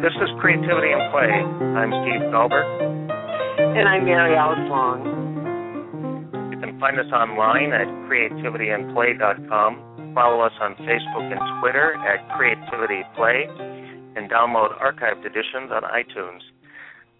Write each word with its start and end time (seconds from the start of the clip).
This 0.00 0.16
is 0.16 0.32
Creativity 0.40 0.96
and 0.96 1.12
Play. 1.12 1.28
I'm 1.28 1.92
Steve 1.92 2.24
Dahlberg. 2.32 2.64
And 3.60 3.84
I'm 3.84 4.08
Mary 4.08 4.32
Alice 4.32 4.64
Long. 4.72 5.04
You 6.48 6.56
can 6.56 6.80
find 6.80 6.96
us 6.96 7.12
online 7.12 7.76
at 7.76 7.84
creativityandplay.com. 8.08 10.14
Follow 10.14 10.40
us 10.40 10.56
on 10.58 10.72
Facebook 10.88 11.28
and 11.28 11.36
Twitter 11.60 12.00
at 12.00 12.24
Creativity 12.32 13.04
Play, 13.14 13.44
and 14.16 14.32
download 14.32 14.72
archived 14.80 15.28
editions 15.28 15.68
on 15.68 15.84
iTunes. 15.84 16.48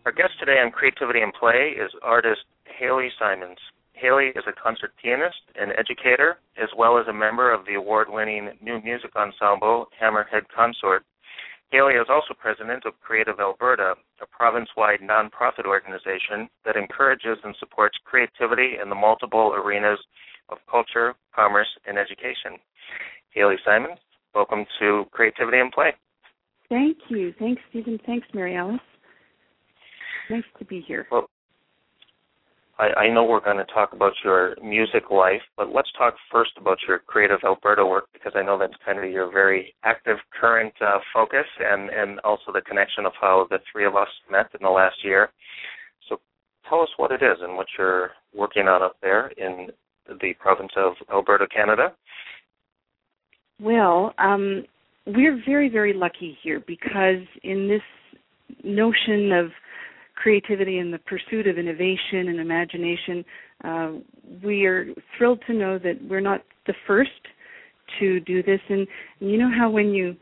Our 0.07 0.13
guest 0.13 0.41
today 0.41 0.57
on 0.65 0.73
Creativity 0.73 1.21
and 1.21 1.35
Play 1.35 1.77
is 1.77 1.93
artist 2.01 2.49
Haley 2.65 3.11
Simons. 3.19 3.59
Haley 3.93 4.33
is 4.33 4.45
a 4.49 4.57
concert 4.57 4.97
pianist 4.97 5.45
and 5.55 5.73
educator, 5.77 6.39
as 6.57 6.71
well 6.79 6.97
as 6.97 7.07
a 7.09 7.13
member 7.13 7.53
of 7.53 7.67
the 7.67 7.75
award 7.75 8.09
winning 8.09 8.57
new 8.63 8.81
music 8.81 9.11
ensemble 9.17 9.89
Hammerhead 10.01 10.49
Consort. 10.49 11.05
Haley 11.71 11.95
is 11.95 12.07
also 12.11 12.35
president 12.35 12.85
of 12.85 12.99
Creative 13.01 13.39
Alberta, 13.39 13.95
a 14.21 14.27
province 14.27 14.69
wide 14.77 14.99
nonprofit 15.01 15.67
organization 15.67 16.49
that 16.65 16.75
encourages 16.77 17.39
and 17.45 17.55
supports 17.61 17.97
creativity 18.05 18.79
in 18.83 18.89
the 18.89 18.95
multiple 18.97 19.55
arenas 19.55 20.01
of 20.49 20.59
culture, 20.69 21.15
commerce, 21.33 21.69
and 21.87 21.97
education. 21.97 22.59
Haley 23.33 23.55
Simon, 23.65 23.93
welcome 24.35 24.67
to 24.81 25.05
Creativity 25.13 25.59
and 25.59 25.71
Play. 25.71 25.93
Thank 26.69 26.99
you. 27.09 27.33
Thanks, 27.39 27.63
Stephen. 27.71 28.01
Thanks, 28.05 28.27
Mary 28.35 28.57
Alice. 28.57 28.81
Nice 30.29 30.43
to 30.59 30.65
be 30.65 30.81
here. 30.81 31.07
Well, 31.11 31.31
I, 32.81 33.01
I 33.01 33.11
know 33.13 33.25
we're 33.25 33.45
going 33.45 33.59
to 33.59 33.73
talk 33.73 33.93
about 33.93 34.15
your 34.25 34.57
music 34.65 35.11
life, 35.11 35.43
but 35.57 35.75
let's 35.75 35.91
talk 35.99 36.15
first 36.33 36.53
about 36.59 36.79
your 36.89 37.01
Creative 37.01 37.39
Alberta 37.45 37.85
work 37.85 38.07
because 38.15 38.33
I 38.35 38.43
know 38.43 38.59
that's 38.59 38.73
kind 38.85 38.99
of 38.99 39.11
your 39.11 39.31
very 39.31 39.75
active 39.85 40.17
current 40.41 40.73
uh, 40.81 40.99
focus 41.13 41.45
and, 41.59 41.91
and 41.91 42.19
also 42.21 42.53
the 42.53 42.63
connection 42.63 43.05
of 43.05 43.13
how 43.21 43.47
the 43.51 43.59
three 43.71 43.85
of 43.85 43.97
us 43.97 44.09
met 44.31 44.47
in 44.59 44.65
the 44.65 44.71
last 44.71 44.97
year. 45.05 45.29
So 46.09 46.21
tell 46.69 46.81
us 46.81 46.89
what 46.97 47.13
it 47.13 47.23
is 47.23 47.37
and 47.43 47.55
what 47.55 47.67
you're 47.79 48.13
working 48.35 48.67
on 48.67 48.83
up 48.83 48.97
there 49.03 49.29
in 49.37 49.69
the 50.09 50.33
province 50.41 50.73
of 50.77 50.95
Alberta, 51.13 51.47
Canada. 51.55 51.93
Well, 53.61 54.15
um, 54.17 54.65
we're 55.07 55.39
very, 55.47 55.69
very 55.69 55.93
lucky 55.93 56.39
here 56.43 56.63
because 56.67 57.27
in 57.43 57.69
this 57.69 57.83
notion 58.65 59.33
of 59.33 59.51
creativity 60.21 60.79
and 60.79 60.93
the 60.93 60.99
pursuit 60.99 61.47
of 61.47 61.57
innovation 61.57 62.29
and 62.29 62.39
imagination, 62.39 63.25
uh, 63.65 63.93
we 64.45 64.67
are 64.67 64.87
thrilled 65.17 65.41
to 65.47 65.55
know 65.55 65.79
that 65.79 65.95
we're 66.09 66.21
not 66.21 66.43
the 66.67 66.75
first 66.87 67.11
to 67.99 68.21
do 68.21 68.43
this. 68.43 68.61
And, 68.69 68.87
and 69.21 69.31
you 69.31 69.39
know 69.39 69.51
how 69.57 69.71
when 69.71 69.91
you 69.91 70.17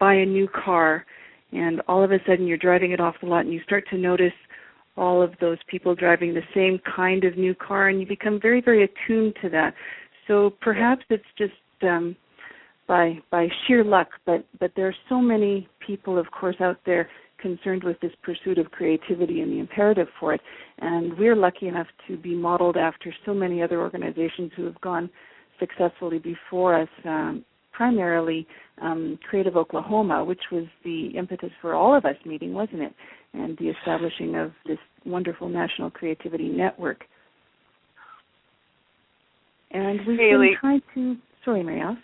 buy 0.00 0.14
a 0.14 0.26
new 0.26 0.48
car 0.48 1.04
and 1.52 1.82
all 1.88 2.02
of 2.02 2.10
a 2.10 2.18
sudden 2.26 2.46
you're 2.46 2.56
driving 2.56 2.92
it 2.92 3.00
off 3.00 3.14
the 3.20 3.28
lot 3.28 3.44
and 3.44 3.52
you 3.52 3.60
start 3.64 3.84
to 3.90 3.98
notice 3.98 4.32
all 4.96 5.22
of 5.22 5.32
those 5.40 5.58
people 5.68 5.94
driving 5.94 6.32
the 6.34 6.42
same 6.54 6.80
kind 6.96 7.24
of 7.24 7.36
new 7.36 7.54
car 7.54 7.88
and 7.88 8.00
you 8.00 8.06
become 8.06 8.40
very, 8.40 8.60
very 8.62 8.84
attuned 8.84 9.34
to 9.42 9.48
that. 9.50 9.74
So 10.26 10.54
perhaps 10.60 11.02
it's 11.10 11.24
just 11.36 11.52
um, 11.82 12.16
by 12.88 13.18
by 13.30 13.48
sheer 13.66 13.84
luck, 13.84 14.08
but 14.26 14.44
but 14.58 14.72
there 14.76 14.88
are 14.88 14.94
so 15.08 15.20
many 15.20 15.68
people, 15.86 16.18
of 16.18 16.30
course, 16.30 16.56
out 16.60 16.78
there 16.84 17.08
concerned 17.42 17.84
with 17.84 18.00
this 18.00 18.12
pursuit 18.22 18.58
of 18.58 18.70
creativity 18.70 19.40
and 19.42 19.52
the 19.52 19.58
imperative 19.58 20.08
for 20.18 20.32
it. 20.32 20.40
And 20.78 21.18
we're 21.18 21.36
lucky 21.36 21.68
enough 21.68 21.88
to 22.08 22.16
be 22.16 22.34
modeled 22.34 22.76
after 22.76 23.12
so 23.26 23.34
many 23.34 23.62
other 23.62 23.80
organizations 23.80 24.52
who 24.56 24.64
have 24.64 24.80
gone 24.80 25.10
successfully 25.58 26.18
before 26.18 26.80
us. 26.80 26.88
Um, 27.04 27.44
primarily 27.72 28.46
um, 28.80 29.18
Creative 29.28 29.56
Oklahoma, 29.56 30.24
which 30.24 30.42
was 30.52 30.64
the 30.84 31.06
impetus 31.16 31.50
for 31.60 31.74
all 31.74 31.96
of 31.96 32.04
us 32.04 32.16
meeting, 32.24 32.52
wasn't 32.52 32.82
it? 32.82 32.92
And 33.34 33.56
the 33.58 33.68
establishing 33.68 34.36
of 34.36 34.52
this 34.66 34.78
wonderful 35.04 35.48
national 35.48 35.90
creativity 35.90 36.48
network. 36.48 37.04
And 39.70 40.00
we've 40.06 40.18
Haley. 40.18 40.48
been 40.48 40.56
trying 40.60 40.82
to. 40.94 41.16
Sorry, 41.44 41.62
Mary 41.62 41.80
Alice. 41.80 41.98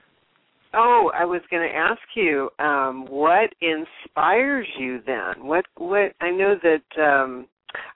Oh, 0.75 1.11
I 1.15 1.25
was 1.25 1.41
going 1.51 1.67
to 1.67 1.75
ask 1.75 2.01
you, 2.15 2.51
um, 2.59 3.07
what 3.09 3.51
inspires 3.61 4.67
you 4.79 5.01
then? 5.07 5.47
What 5.47 5.65
what 5.77 6.13
I 6.21 6.31
know 6.31 6.57
that 6.63 7.03
um, 7.03 7.47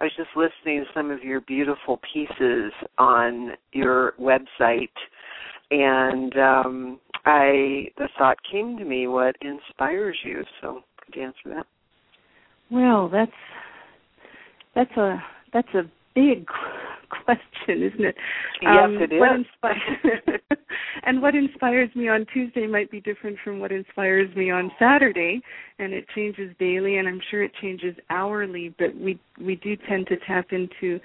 I 0.00 0.04
was 0.04 0.12
just 0.16 0.30
listening 0.36 0.84
to 0.84 0.86
some 0.94 1.10
of 1.10 1.22
your 1.22 1.42
beautiful 1.42 2.00
pieces 2.12 2.72
on 2.98 3.50
your 3.72 4.14
website, 4.20 4.88
and 5.70 6.36
um, 6.38 7.00
I 7.26 7.88
the 7.98 8.08
thought 8.18 8.38
came 8.50 8.78
to 8.78 8.84
me, 8.84 9.06
what 9.06 9.36
inspires 9.42 10.16
you? 10.24 10.42
So 10.60 10.80
could 11.04 11.14
you 11.14 11.22
answer 11.22 11.54
that? 11.54 11.66
Well, 12.70 13.08
that's 13.10 13.30
that's 14.74 14.96
a 14.96 15.22
that's 15.52 15.74
a 15.74 15.82
big 16.14 16.46
question, 17.24 17.82
isn't 17.82 18.04
it? 18.04 18.16
Yes, 18.62 18.72
Um, 18.84 18.98
it 19.00 19.18
What 19.18 19.38
is. 19.38 19.46
inspi- 19.62 20.40
and 21.04 21.20
what 21.22 21.34
inspires 21.34 21.90
me 21.94 22.08
on 22.08 22.26
Tuesday 22.32 22.66
might 22.66 22.90
be 22.90 23.00
different 23.00 23.38
from 23.44 23.60
what 23.60 23.72
inspires 23.72 24.34
me 24.34 24.50
on 24.50 24.70
Saturday, 24.78 25.40
and 25.78 25.92
it 25.92 26.06
changes 26.14 26.54
daily, 26.58 26.96
and 26.96 27.06
I'm 27.06 27.20
sure 27.30 27.42
it 27.42 27.52
changes 27.60 27.94
hourly. 28.10 28.74
But 28.78 28.96
we 28.96 29.18
we 29.40 29.56
do 29.56 29.76
tend 29.88 30.06
to 30.08 30.16
tap 30.26 30.46
into 30.52 30.98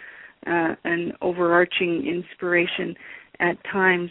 uh, 0.47 0.75
an 0.83 1.13
overarching 1.21 2.05
inspiration 2.07 2.95
at 3.39 3.57
times. 3.71 4.09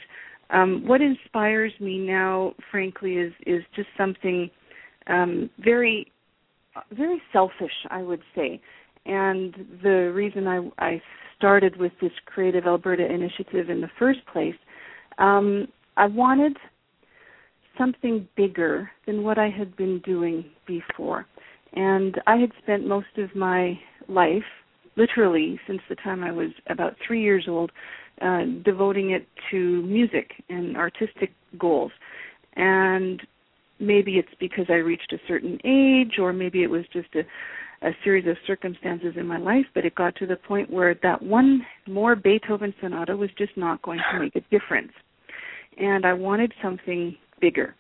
Um, 0.51 0.87
what 0.87 1.01
inspires 1.01 1.73
me 1.81 1.99
now, 1.99 2.55
frankly, 2.71 3.15
is 3.15 3.33
is 3.47 3.63
just 3.75 3.89
something 3.97 4.51
um, 5.09 5.51
very 5.59 6.13
very 6.93 7.21
selfish, 7.33 7.73
I 7.91 8.03
would 8.03 8.23
say. 8.35 8.61
And 9.07 9.55
the 9.83 10.13
reason 10.15 10.47
I, 10.49 10.69
I 10.79 11.03
started 11.39 11.77
with 11.77 11.93
this 12.01 12.13
Creative 12.27 12.67
Alberta 12.67 13.05
initiative 13.05 13.71
in 13.71 13.81
the 13.81 13.91
first 13.99 14.21
place, 14.33 14.55
um, 15.19 15.69
I 15.97 16.07
wanted 16.07 16.57
something 17.79 18.27
bigger 18.37 18.91
than 19.07 19.23
what 19.23 19.39
I 19.39 19.49
had 19.49 19.77
been 19.77 20.01
doing 20.01 20.45
before. 20.67 21.27
And 21.75 22.21
I 22.27 22.37
had 22.37 22.51
spent 22.63 22.87
most 22.87 23.19
of 23.19 23.35
my 23.35 23.79
life, 24.09 24.45
literally 24.97 25.61
since 25.67 25.81
the 25.89 25.97
time 25.97 26.25
I 26.25 26.33
was 26.33 26.51
about 26.69 26.97
three 27.07 27.23
years 27.23 27.47
old, 27.49 27.71
uh, 28.23 28.43
devoting 28.65 29.11
it 29.11 29.27
to 29.51 29.83
music 29.83 30.31
and 30.49 30.77
artistic 30.77 31.33
goals. 31.59 31.93
And 32.55 33.21
maybe 33.79 34.13
it's 34.13 34.29
because 34.41 34.67
I 34.71 34.75
reached 34.77 35.13
a 35.13 35.19
certain 35.29 35.59
age, 35.65 36.19
or 36.19 36.33
maybe 36.33 36.63
it 36.63 36.71
was 36.71 36.85
just 36.93 37.15
a, 37.15 37.23
a 37.83 37.91
series 38.03 38.27
of 38.27 38.37
circumstances 38.47 39.15
in 39.17 39.27
my 39.27 39.39
life, 39.39 39.67
but 39.75 39.85
it 39.85 39.95
got 39.95 40.17
to 40.17 40.27
the 40.27 40.37
point 40.37 40.71
where 40.71 40.95
that 41.03 41.21
one 41.23 41.65
more 41.87 42.17
Beethoven 42.17 42.75
sonata 42.81 43.17
was 43.17 43.31
just 43.37 43.57
not 43.57 43.83
going 43.83 44.01
to 44.13 44.21
make 44.21 44.37
a 44.37 44.41
difference. 44.51 44.93
And 45.79 46.07
I 46.07 46.15
wanted 46.15 46.53
something 46.63 47.17
bigger. 47.41 47.75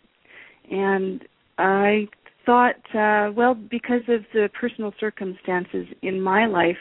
And 0.71 1.25
I 1.59 2.09
thought, 2.45 2.77
uh, 2.95 3.33
well, 3.33 3.55
because 3.55 4.03
of 4.09 4.23
the 4.33 4.49
personal 4.59 4.93
circumstances 5.01 5.87
in 6.03 6.21
my 6.21 6.47
life, 6.47 6.77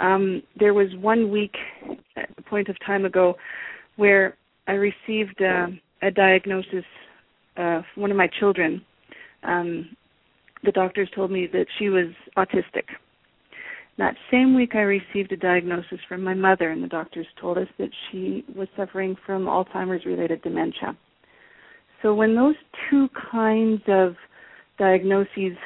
um, 0.00 0.42
there 0.58 0.74
was 0.74 0.88
one 0.96 1.30
week 1.30 1.54
a 2.16 2.42
point 2.42 2.68
of 2.68 2.76
time 2.84 3.04
ago 3.04 3.36
where 3.96 4.36
I 4.66 4.72
received 4.72 5.40
uh, 5.40 5.68
a 6.02 6.10
diagnosis. 6.10 6.84
Uh, 7.56 7.80
one 7.94 8.10
of 8.10 8.16
my 8.16 8.28
children, 8.38 8.82
um, 9.42 9.88
the 10.66 10.72
doctors 10.72 11.08
told 11.14 11.30
me 11.30 11.46
that 11.52 11.66
she 11.78 11.88
was 11.88 12.06
autistic. 12.36 12.84
That 13.98 14.14
same 14.30 14.54
week, 14.54 14.74
I 14.74 14.80
received 14.80 15.32
a 15.32 15.36
diagnosis 15.36 15.98
from 16.06 16.22
my 16.22 16.34
mother, 16.34 16.70
and 16.70 16.84
the 16.84 16.88
doctors 16.88 17.26
told 17.40 17.56
us 17.56 17.68
that 17.78 17.88
she 18.10 18.44
was 18.54 18.68
suffering 18.76 19.16
from 19.24 19.46
Alzheimer's 19.46 20.04
related 20.04 20.42
dementia. 20.42 20.94
So, 22.02 22.14
when 22.14 22.34
those 22.34 22.56
two 22.90 23.08
kinds 23.30 23.80
of 23.88 24.14
diagnoses 24.78 25.56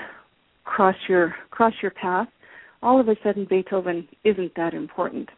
cross 0.65 0.95
your 1.09 1.35
cross 1.51 1.73
your 1.83 1.91
path, 1.91 2.29
all 2.83 3.01
of 3.01 3.09
a 3.09 3.17
sudden 3.25 3.47
Beethoven 3.51 4.07
isn't 4.23 4.53
that 4.55 4.75
important. 4.75 5.29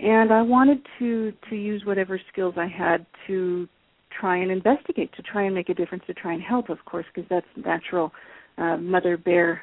And 0.00 0.32
I 0.32 0.42
wanted 0.42 0.78
to 0.98 1.32
to 1.50 1.54
use 1.54 1.84
whatever 1.84 2.20
skills 2.32 2.54
I 2.56 2.66
had 2.66 3.06
to 3.28 3.68
try 4.18 4.36
and 4.38 4.50
investigate, 4.50 5.12
to 5.16 5.22
try 5.22 5.44
and 5.44 5.54
make 5.54 5.68
a 5.68 5.74
difference, 5.74 6.04
to 6.06 6.14
try 6.14 6.32
and 6.32 6.42
help, 6.42 6.68
of 6.68 6.84
course, 6.84 7.06
because 7.14 7.28
that's 7.28 7.46
natural 7.64 8.12
uh, 8.58 8.76
mother 8.76 9.16
bear 9.16 9.62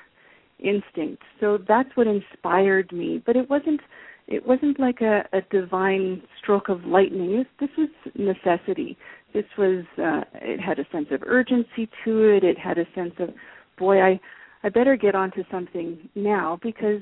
instinct. 0.59 1.21
So 1.39 1.57
that's 1.67 1.89
what 1.95 2.07
inspired 2.07 2.91
me. 2.91 3.21
But 3.25 3.35
it 3.35 3.49
wasn't 3.49 3.81
it 4.27 4.45
wasn't 4.47 4.79
like 4.79 5.01
a, 5.01 5.23
a 5.33 5.41
divine 5.49 6.21
stroke 6.41 6.69
of 6.69 6.85
lightning. 6.85 7.43
This 7.59 7.69
was 7.77 7.89
necessity. 8.15 8.97
This 9.33 9.45
was 9.57 9.83
uh, 9.97 10.21
it 10.35 10.59
had 10.59 10.79
a 10.79 10.85
sense 10.91 11.07
of 11.11 11.23
urgency 11.25 11.89
to 12.05 12.29
it. 12.29 12.43
It 12.43 12.57
had 12.57 12.77
a 12.77 12.85
sense 12.95 13.13
of 13.19 13.29
boy, 13.77 14.01
I 14.01 14.19
I 14.63 14.69
better 14.69 14.95
get 14.95 15.15
onto 15.15 15.43
something 15.49 15.97
now 16.15 16.59
because 16.61 17.01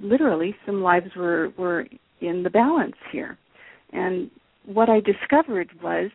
literally 0.00 0.54
some 0.66 0.82
lives 0.82 1.10
were 1.16 1.50
were 1.56 1.86
in 2.20 2.42
the 2.42 2.50
balance 2.50 2.96
here. 3.10 3.38
And 3.92 4.30
what 4.66 4.88
I 4.88 5.00
discovered 5.00 5.70
was 5.82 6.10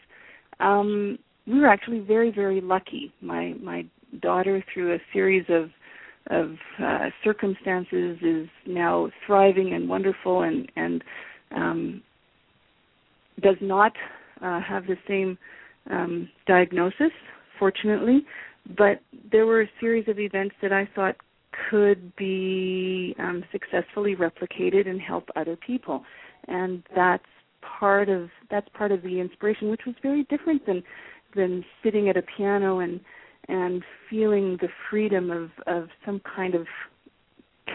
um, 0.60 1.18
we 1.48 1.60
were 1.60 1.68
actually 1.68 2.00
very 2.00 2.32
very 2.32 2.62
lucky. 2.62 3.14
My 3.22 3.54
my 3.62 3.86
daughter 4.22 4.64
through 4.74 4.96
a 4.96 5.00
series 5.14 5.46
of 5.50 5.70
of 6.30 6.56
uh, 6.84 7.10
circumstances 7.24 8.18
is 8.22 8.48
now 8.68 9.10
thriving 9.26 9.74
and 9.74 9.90
wonderful 9.90 10.44
and 10.44 10.72
and 10.76 11.04
um, 11.56 12.02
does 13.42 13.56
not 13.62 13.94
uh, 14.42 14.60
have 14.62 14.86
the 14.86 14.98
same 15.08 15.38
um, 15.90 16.30
diagnosis, 16.46 17.12
fortunately. 17.58 18.26
But 18.78 19.02
there 19.32 19.46
were 19.46 19.62
a 19.62 19.70
series 19.80 20.08
of 20.08 20.20
events 20.20 20.56
that 20.62 20.72
I 20.74 20.88
thought 20.94 21.16
could 21.70 22.16
be 22.16 23.16
um, 23.20 23.44
successfully 23.52 24.16
replicated 24.16 24.88
and 24.88 25.02
help 25.02 25.24
other 25.36 25.56
people, 25.56 26.04
and 26.48 26.84
that's 26.96 27.24
part 27.62 28.10
of 28.10 28.30
that's 28.50 28.68
part 28.74 28.92
of 28.92 29.02
the 29.02 29.20
inspiration, 29.20 29.70
which 29.70 29.82
was 29.86 29.96
very 30.02 30.24
different 30.24 30.66
than 30.66 30.84
than 31.36 31.64
sitting 31.84 32.10
at 32.10 32.18
a 32.18 32.24
piano 32.38 32.80
and 32.80 33.00
and 33.48 33.84
feeling 34.10 34.58
the 34.62 34.70
freedom 34.90 35.32
of 35.32 35.50
of 35.68 35.90
some 36.06 36.22
kind 36.36 36.56
of 36.56 36.66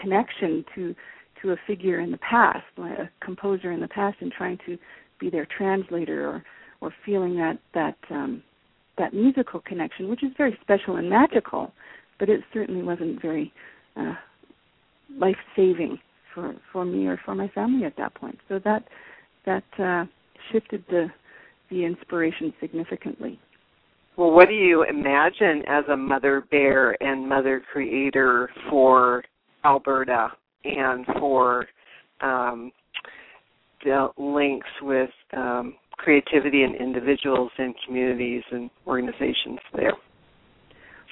connection 0.01 0.63
to 0.75 0.95
to 1.41 1.51
a 1.51 1.55
figure 1.67 1.99
in 1.99 2.11
the 2.11 2.17
past, 2.17 2.65
a 2.77 3.09
composer 3.23 3.71
in 3.71 3.79
the 3.79 3.87
past, 3.87 4.17
and 4.21 4.31
trying 4.31 4.57
to 4.65 4.77
be 5.19 5.29
their 5.29 5.47
translator 5.57 6.27
or 6.27 6.43
or 6.81 6.93
feeling 7.05 7.35
that 7.35 7.57
that 7.73 7.97
um, 8.09 8.41
that 8.97 9.13
musical 9.13 9.59
connection, 9.61 10.09
which 10.09 10.23
is 10.23 10.31
very 10.37 10.57
special 10.61 10.95
and 10.95 11.09
magical, 11.09 11.73
but 12.19 12.29
it 12.29 12.41
certainly 12.53 12.81
wasn't 12.81 13.21
very 13.21 13.51
uh, 13.97 14.13
life 15.17 15.37
saving 15.55 15.99
for 16.33 16.55
for 16.71 16.85
me 16.85 17.07
or 17.07 17.19
for 17.25 17.35
my 17.35 17.47
family 17.49 17.85
at 17.85 17.97
that 17.97 18.13
point. 18.15 18.37
So 18.49 18.59
that 18.63 18.83
that 19.45 19.63
uh, 19.79 20.05
shifted 20.51 20.83
the 20.89 21.07
the 21.69 21.83
inspiration 21.83 22.53
significantly. 22.59 23.39
Well, 24.17 24.31
what 24.31 24.47
do 24.47 24.53
you 24.53 24.83
imagine 24.83 25.63
as 25.67 25.83
a 25.91 25.97
mother 25.97 26.45
bear 26.51 26.95
and 27.03 27.27
mother 27.27 27.61
creator 27.71 28.49
for 28.69 29.23
Alberta 29.65 30.29
and 30.63 31.05
for 31.19 31.65
um, 32.21 32.71
the 33.83 34.09
links 34.17 34.67
with 34.81 35.09
um, 35.35 35.75
creativity 35.91 36.63
in 36.63 36.75
individuals 36.75 37.51
and 37.57 37.73
communities 37.85 38.43
and 38.51 38.69
organizations 38.87 39.59
there? 39.75 39.93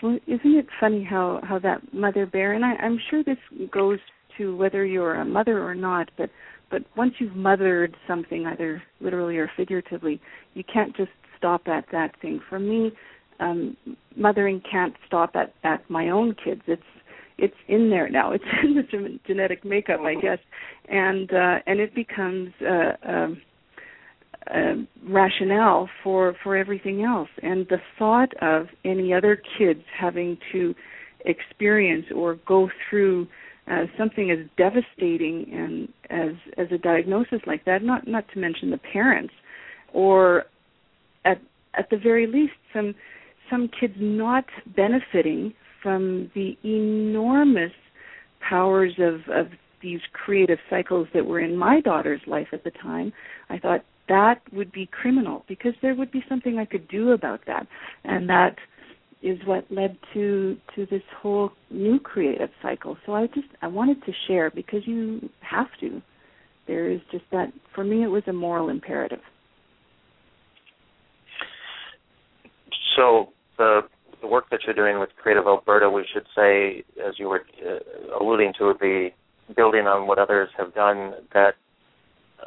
Well, 0.01 0.19
isn't 0.27 0.56
it 0.56 0.68
funny 0.79 1.03
how 1.03 1.39
how 1.44 1.59
that 1.59 1.94
mother 1.94 2.25
bear, 2.25 2.53
and 2.53 2.65
I, 2.65 2.74
I'm 2.75 3.00
sure 3.09 3.24
this 3.24 3.38
goes 3.71 4.00
to 4.38 4.56
whether 4.56 4.86
you're 4.86 5.15
a 5.15 5.25
mother 5.25 5.63
or 5.63 5.75
not, 5.75 6.09
but 6.18 6.29
but 6.69 6.83
once 6.95 7.13
you've 7.19 7.36
mothered 7.36 7.95
something, 8.07 8.45
either 8.45 8.81
literally 9.00 9.38
or 9.38 9.50
figuratively, 9.56 10.19
you 10.54 10.63
can't 10.63 10.95
just 10.95 11.12
stop 11.38 11.68
at 11.68 11.86
that 11.92 12.19
thing. 12.21 12.39
For 12.50 12.60
me, 12.60 12.92
um, 13.39 13.77
mothering 14.15 14.62
can't 14.69 14.94
stop 15.06 15.36
at 15.36 15.54
at 15.63 15.88
my 15.89 16.10
own 16.10 16.36
kids. 16.44 16.62
It's 16.68 16.81
it's 17.38 17.56
in 17.68 17.89
there 17.89 18.10
now. 18.10 18.31
It's 18.31 18.44
in 18.63 18.75
the 18.75 19.19
genetic 19.27 19.65
makeup, 19.65 20.01
I 20.01 20.15
guess, 20.15 20.39
and 20.89 21.31
uh, 21.31 21.60
and 21.65 21.80
it 21.80 21.94
becomes 21.95 22.50
uh, 22.62 23.10
um, 23.10 23.42
uh, 24.54 24.74
rationale 25.07 25.89
for 26.04 26.36
for 26.44 26.56
everything 26.56 27.04
else. 27.04 27.30
And 27.42 27.68
the 27.69 27.80
thought 27.98 28.33
of 28.42 28.68
any 28.86 29.13
other 29.13 29.42
kids 29.57 29.81
having 30.00 30.38
to 30.51 30.74
experience 31.25 32.06
or 32.13 32.36
go 32.48 32.69
through 32.89 33.27
uh, 33.71 33.86
something 33.98 34.30
as 34.31 34.39
devastating 34.57 35.48
and 35.54 35.88
as 36.10 36.36
as 36.57 36.67
a 36.71 36.77
diagnosis 36.77 37.39
like 37.45 37.65
that, 37.65 37.83
not 37.83 38.07
not 38.07 38.25
to 38.33 38.39
mention 38.39 38.69
the 38.69 38.77
parents, 38.77 39.33
or 39.94 40.45
at 41.25 41.39
at 41.75 41.89
the 41.89 41.97
very 41.97 42.27
least 42.27 42.53
some 42.73 42.95
some 43.50 43.69
kids 43.79 43.94
not 43.97 44.45
benefiting 44.75 45.53
from 45.81 46.31
the 46.35 46.57
enormous 46.63 47.71
powers 48.47 48.94
of 49.00 49.21
of 49.33 49.47
these 49.81 50.01
creative 50.13 50.59
cycles 50.69 51.07
that 51.13 51.25
were 51.25 51.41
in 51.41 51.57
my 51.57 51.81
daughter's 51.81 52.21
life 52.25 52.47
at 52.53 52.63
the 52.63 52.71
time 52.71 53.11
i 53.50 53.57
thought 53.57 53.83
that 54.09 54.41
would 54.51 54.71
be 54.71 54.85
criminal 54.88 55.44
because 55.47 55.73
there 55.81 55.95
would 55.95 56.11
be 56.11 56.23
something 56.27 56.57
i 56.57 56.65
could 56.65 56.88
do 56.88 57.11
about 57.11 57.41
that. 57.47 57.67
And 58.03 58.29
that 58.29 58.55
is 59.21 59.39
what 59.45 59.65
led 59.71 59.97
to 60.13 60.57
to 60.75 60.85
this 60.88 61.01
whole 61.21 61.51
new 61.69 62.00
creative 62.00 62.50
cycle. 62.61 62.97
So 63.05 63.13
i 63.13 63.27
just 63.27 63.47
i 63.61 63.67
wanted 63.67 64.03
to 64.05 64.11
share 64.27 64.51
because 64.51 64.81
you 64.85 65.29
have 65.39 65.67
to 65.79 66.01
there 66.68 66.89
is 66.89 67.01
just 67.12 67.25
that 67.31 67.51
for 67.74 67.83
me 67.83 68.04
it 68.04 68.07
was 68.07 68.24
a 68.27 68.33
moral 68.33 68.69
imperative 68.69 69.19
So 72.95 73.30
the 73.57 73.81
the 74.21 74.27
work 74.27 74.45
that 74.51 74.62
you're 74.65 74.75
doing 74.75 75.00
with 75.00 75.10
Creative 75.21 75.45
Alberta, 75.45 75.89
we 75.89 76.06
should 76.13 76.25
say, 76.33 76.86
as 77.06 77.19
you 77.19 77.27
were 77.27 77.44
uh, 77.65 78.24
alluding 78.24 78.54
to, 78.57 78.65
would 78.65 78.80
be 78.80 79.13
building 79.54 79.86
on 79.86 80.07
what 80.07 80.18
others 80.18 80.50
have 80.57 80.74
done. 80.74 81.13
That 81.33 81.56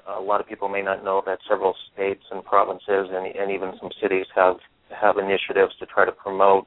a 0.06 0.20
lot 0.20 0.40
of 0.40 0.46
people 0.46 0.68
may 0.68 0.82
not 0.82 1.04
know 1.04 1.22
that 1.26 1.38
several 1.48 1.74
states 1.92 2.22
and 2.30 2.44
provinces 2.44 3.08
and, 3.12 3.26
and 3.26 3.50
even 3.50 3.72
some 3.80 3.90
cities 4.00 4.26
have 4.34 4.56
have 4.90 5.18
initiatives 5.18 5.74
to 5.80 5.86
try 5.86 6.04
to 6.06 6.12
promote 6.12 6.66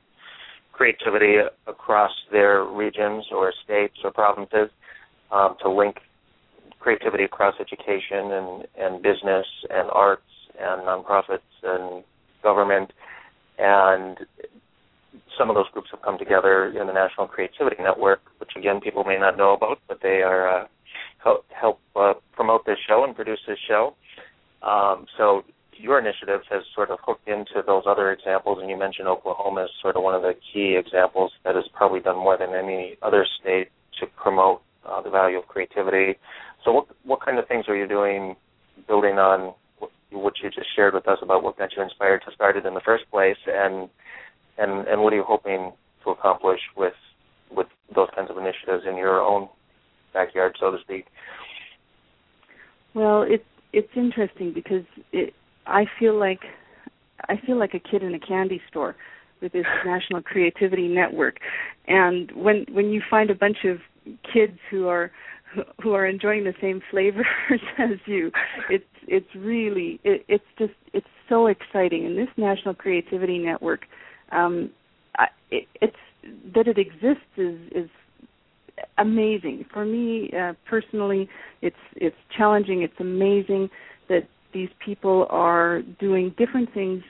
creativity 0.71 1.37
across 1.67 2.11
their 2.31 2.63
regions 2.63 3.25
or 3.31 3.53
states 3.63 3.95
or 4.03 4.11
provinces 4.11 4.69
um, 5.31 5.55
to 5.61 5.69
link 5.69 5.97
creativity 6.79 7.23
across 7.23 7.55
education 7.59 8.31
and, 8.31 8.67
and 8.77 9.01
business 9.01 9.45
and 9.69 9.89
arts 9.91 10.21
and 10.59 10.81
nonprofits 10.81 11.39
and 11.63 12.03
government 12.41 12.91
and 13.57 14.17
some 15.37 15.49
of 15.49 15.55
those 15.55 15.69
groups 15.71 15.89
have 15.91 16.01
come 16.01 16.17
together 16.17 16.67
in 16.67 16.87
the 16.87 16.93
National 16.93 17.27
Creativity 17.27 17.81
Network, 17.81 18.21
which 18.39 18.51
again 18.55 18.79
people 18.81 19.03
may 19.03 19.17
not 19.17 19.37
know 19.37 19.53
about, 19.53 19.79
but 19.87 19.99
they 20.01 20.21
are 20.21 20.63
uh, 20.63 20.67
help, 21.23 21.45
help 21.49 21.79
uh, 21.95 22.13
promote 22.33 22.65
this 22.65 22.77
show 22.87 23.03
and 23.03 23.15
produce 23.15 23.39
this 23.47 23.57
show. 23.67 23.95
Um, 24.61 25.05
so 25.17 25.43
your 25.73 25.99
initiative 25.99 26.41
has 26.49 26.63
sort 26.75 26.91
of 26.91 26.99
hooked 27.05 27.27
into 27.27 27.63
those 27.65 27.83
other 27.87 28.11
examples, 28.11 28.59
and 28.61 28.69
you 28.69 28.77
mentioned 28.77 29.07
Oklahoma 29.07 29.63
as 29.63 29.69
sort 29.81 29.95
of 29.95 30.03
one 30.03 30.13
of 30.13 30.21
the 30.21 30.33
key 30.53 30.75
examples 30.77 31.31
that 31.45 31.55
has 31.55 31.63
probably 31.73 32.01
done 32.01 32.17
more 32.17 32.37
than 32.37 32.53
any 32.53 32.97
other 33.01 33.25
state 33.39 33.69
to 33.99 34.07
promote 34.07 34.61
uh, 34.85 35.01
the 35.01 35.09
value 35.09 35.37
of 35.37 35.47
creativity. 35.47 36.17
So, 36.63 36.71
what 36.71 36.87
what 37.03 37.25
kind 37.25 37.39
of 37.39 37.47
things 37.47 37.65
are 37.67 37.75
you 37.75 37.87
doing, 37.87 38.35
building 38.87 39.17
on 39.17 39.53
what 40.11 40.33
you 40.41 40.49
just 40.49 40.67
shared 40.75 40.93
with 40.93 41.07
us 41.07 41.19
about 41.21 41.43
what 41.43 41.57
got 41.57 41.69
you 41.75 41.83
inspired 41.83 42.21
to 42.27 42.33
start 42.33 42.57
it 42.57 42.65
in 42.65 42.73
the 42.73 42.81
first 42.81 43.09
place, 43.11 43.37
and 43.47 43.89
and 44.57 44.87
and 44.87 45.01
what 45.01 45.13
are 45.13 45.17
you 45.17 45.25
hoping 45.25 45.71
to 46.03 46.09
accomplish 46.11 46.59
with 46.75 46.93
with 47.51 47.67
those 47.95 48.09
kinds 48.15 48.29
of 48.29 48.37
initiatives 48.37 48.83
in 48.87 48.97
your 48.97 49.21
own 49.21 49.47
backyard, 50.13 50.55
so 50.59 50.71
to 50.71 50.77
speak? 50.81 51.05
Well, 52.93 53.23
it's 53.23 53.43
it's 53.71 53.89
interesting 53.95 54.53
because 54.53 54.85
it, 55.11 55.33
I 55.65 55.85
feel 55.99 56.19
like 56.19 56.41
I 57.27 57.35
feel 57.45 57.57
like 57.57 57.73
a 57.73 57.79
kid 57.79 58.03
in 58.03 58.13
a 58.15 58.19
candy 58.19 58.61
store 58.69 58.95
with 59.41 59.53
this 59.53 59.65
National 59.85 60.21
Creativity 60.21 60.87
Network, 60.87 61.37
and 61.87 62.31
when 62.31 62.65
when 62.71 62.89
you 62.89 63.01
find 63.09 63.29
a 63.29 63.35
bunch 63.35 63.57
of 63.65 63.77
kids 64.33 64.57
who 64.71 64.87
are 64.87 65.11
who 65.81 65.93
are 65.93 66.05
enjoying 66.05 66.43
the 66.43 66.53
same 66.61 66.81
flavors 66.91 67.25
as 67.77 67.97
you. 68.05 68.31
It's 68.69 68.83
it's 69.07 69.35
really 69.35 69.99
it, 70.03 70.23
it's 70.27 70.43
just 70.57 70.73
it's 70.93 71.07
so 71.27 71.47
exciting. 71.47 72.05
And 72.05 72.17
this 72.17 72.27
National 72.37 72.73
Creativity 72.73 73.39
Network, 73.39 73.81
um, 74.31 74.69
I, 75.17 75.27
it, 75.51 75.67
it's 75.81 75.95
that 76.55 76.67
it 76.67 76.77
exists 76.77 77.23
is 77.37 77.59
is 77.71 77.89
amazing 78.97 79.65
for 79.73 79.85
me 79.85 80.31
uh, 80.39 80.53
personally. 80.67 81.29
It's 81.61 81.75
it's 81.95 82.15
challenging. 82.37 82.83
It's 82.83 82.99
amazing 82.99 83.69
that 84.09 84.27
these 84.53 84.69
people 84.83 85.27
are 85.29 85.81
doing 85.99 86.33
different 86.37 86.73
things 86.73 87.03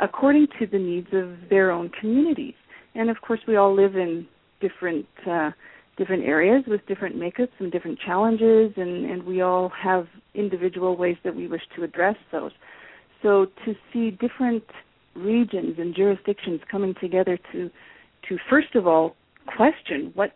according 0.00 0.48
to 0.58 0.66
the 0.66 0.78
needs 0.78 1.08
of 1.12 1.48
their 1.50 1.70
own 1.70 1.90
communities. 2.00 2.54
And 2.94 3.10
of 3.10 3.20
course, 3.20 3.40
we 3.46 3.56
all 3.56 3.74
live 3.74 3.96
in 3.96 4.26
different 4.60 5.06
uh, 5.28 5.50
different 5.96 6.24
areas 6.24 6.64
with 6.66 6.84
different 6.86 7.16
makeups 7.16 7.52
and 7.58 7.70
different 7.70 7.98
challenges, 7.98 8.72
and 8.76 9.10
and 9.10 9.22
we 9.22 9.40
all 9.40 9.70
have 9.70 10.06
individual 10.34 10.96
ways 10.96 11.16
that 11.24 11.34
we 11.34 11.46
wish 11.46 11.62
to 11.76 11.84
address 11.84 12.16
those. 12.32 12.52
So 13.22 13.46
to 13.64 13.74
see 13.92 14.10
different 14.10 14.64
regions 15.14 15.76
and 15.78 15.94
jurisdictions 15.94 16.60
coming 16.70 16.94
together 17.00 17.38
to 17.52 17.70
to 18.28 18.38
first 18.50 18.74
of 18.74 18.86
all 18.86 19.16
question 19.46 20.10
what 20.14 20.32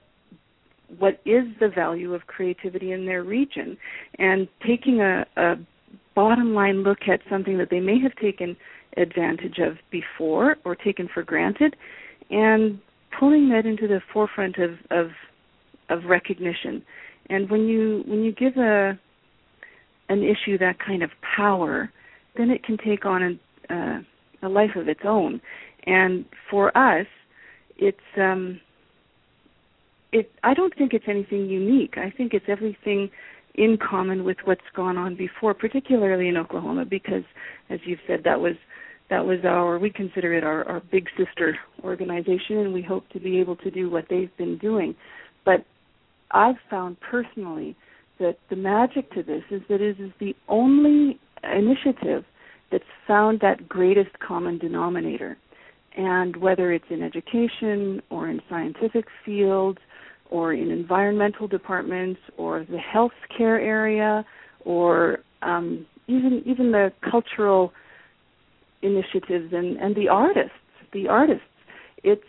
what 0.99 1.21
is 1.25 1.45
the 1.61 1.69
value 1.69 2.15
of 2.15 2.27
creativity 2.27 2.93
in 2.93 3.05
their 3.05 3.23
region 3.23 3.77
and 4.19 4.49
taking 4.67 5.01
a, 5.01 5.27
a 5.37 5.57
bottom 6.15 6.55
line 6.55 6.83
look 6.83 6.99
at 7.13 7.21
something 7.29 7.59
that 7.59 7.69
they 7.71 7.81
may 7.81 8.01
have 8.01 8.15
taken 8.17 8.57
advantage 8.97 9.59
of 9.59 9.77
before 9.91 10.57
or 10.65 10.75
taken 10.75 11.09
for 11.13 11.23
granted 11.23 11.77
and 12.31 12.79
pulling 13.19 13.49
that 13.51 13.67
into 13.67 13.87
the 13.87 14.01
forefront 14.13 14.57
of, 14.57 14.73
of 14.91 15.09
of 15.89 16.05
recognition. 16.05 16.83
And 17.31 17.51
when 17.51 17.69
you 17.69 18.03
when 18.07 18.23
you 18.23 18.33
give 18.33 18.57
a 18.57 18.99
an 20.09 20.23
issue 20.23 20.57
that 20.59 20.79
kind 20.79 21.03
of 21.03 21.11
power, 21.37 21.91
then 22.37 22.51
it 22.51 22.65
can 22.65 22.79
take 22.79 23.05
on 23.05 23.39
a, 23.71 23.75
uh, 23.75 23.99
a 24.43 24.49
life 24.49 24.71
of 24.77 24.89
its 24.89 25.01
own. 25.05 25.41
And 25.85 26.25
for 26.51 26.77
us, 26.77 27.07
it's 27.77 27.99
um, 28.17 28.61
it. 30.13 30.31
I 30.43 30.55
don't 30.55 30.75
think 30.77 30.93
it's 30.93 31.05
anything 31.09 31.47
unique. 31.47 31.95
I 31.97 32.11
think 32.11 32.33
it's 32.35 32.47
everything 32.49 33.11
in 33.55 33.77
common 33.77 34.25
with 34.25 34.39
what's 34.45 34.61
gone 34.75 34.97
on 34.97 35.17
before, 35.17 35.53
particularly 35.53 36.29
in 36.29 36.37
Oklahoma, 36.37 36.85
because 36.85 37.25
as 37.71 37.81
you've 37.85 37.99
said, 38.07 38.21
that 38.25 38.41
was 38.41 38.55
that 39.11 39.25
was 39.25 39.39
our 39.45 39.79
we 39.79 39.91
consider 39.91 40.35
it 40.35 40.45
our, 40.45 40.65
our 40.69 40.81
big 40.93 41.07
sister 41.17 41.59
organization, 41.83 42.59
and 42.59 42.73
we 42.73 42.83
hope 42.83 43.09
to 43.11 43.21
be 43.21 43.39
able 43.41 43.57
to 43.57 43.71
do 43.71 43.91
what 43.91 44.05
they've 44.11 44.35
been 44.37 44.59
doing. 44.59 44.95
But 45.45 45.65
I've 46.31 46.57
found 46.71 46.99
personally 47.01 47.77
that 48.19 48.39
the 48.51 48.57
magic 48.57 49.11
to 49.13 49.23
this 49.23 49.43
is 49.51 49.63
that 49.69 49.81
it 49.81 49.99
is 50.01 50.11
the 50.21 50.35
only 50.49 51.19
initiative 51.43 52.25
that's 52.71 52.85
found 53.07 53.41
that 53.41 53.69
greatest 53.69 54.19
common 54.19 54.59
denominator. 54.59 55.39
And 55.97 56.37
whether 56.37 56.73
it's 56.73 56.85
in 56.91 57.03
education 57.03 58.03
or 58.11 58.29
in 58.29 58.41
scientific 58.49 59.07
fields 59.25 59.79
or 60.31 60.53
in 60.53 60.71
environmental 60.71 61.49
departments 61.49 62.21
or 62.37 62.61
the 62.61 62.79
healthcare 62.79 63.61
area 63.61 64.25
or 64.65 65.19
um, 65.43 65.87
even 66.07 66.43
even 66.47 66.73
the 66.73 66.93
cultural 67.11 67.73
initiatives 68.83 69.53
and, 69.53 69.77
and 69.79 69.97
the 69.97 70.09
artists, 70.09 70.53
the 70.93 71.09
artists, 71.09 71.43
it's 72.05 72.23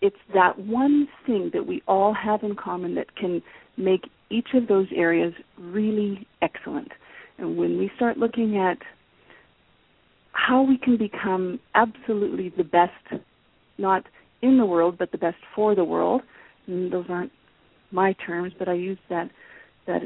it's 0.00 0.16
that 0.34 0.58
one 0.58 1.08
thing 1.26 1.50
that 1.52 1.66
we 1.66 1.82
all 1.88 2.14
have 2.14 2.42
in 2.42 2.54
common 2.54 2.94
that 2.94 3.14
can 3.16 3.42
make 3.76 4.08
each 4.30 4.48
of 4.54 4.68
those 4.68 4.86
areas 4.94 5.32
really 5.58 6.26
excellent. 6.42 6.92
And 7.38 7.56
when 7.56 7.78
we 7.78 7.90
start 7.96 8.18
looking 8.18 8.58
at 8.58 8.78
how 10.32 10.62
we 10.62 10.78
can 10.78 10.96
become 10.96 11.58
absolutely 11.74 12.52
the 12.56 12.64
best, 12.64 13.22
not 13.76 14.04
in 14.42 14.58
the 14.58 14.66
world, 14.66 14.96
but 14.98 15.10
the 15.10 15.18
best 15.18 15.36
for 15.54 15.74
the 15.74 15.84
world, 15.84 16.22
and 16.66 16.92
those 16.92 17.06
aren't 17.08 17.32
my 17.90 18.14
terms, 18.24 18.52
but 18.58 18.68
I 18.68 18.74
use 18.74 18.98
that 19.08 19.30
that 19.86 20.02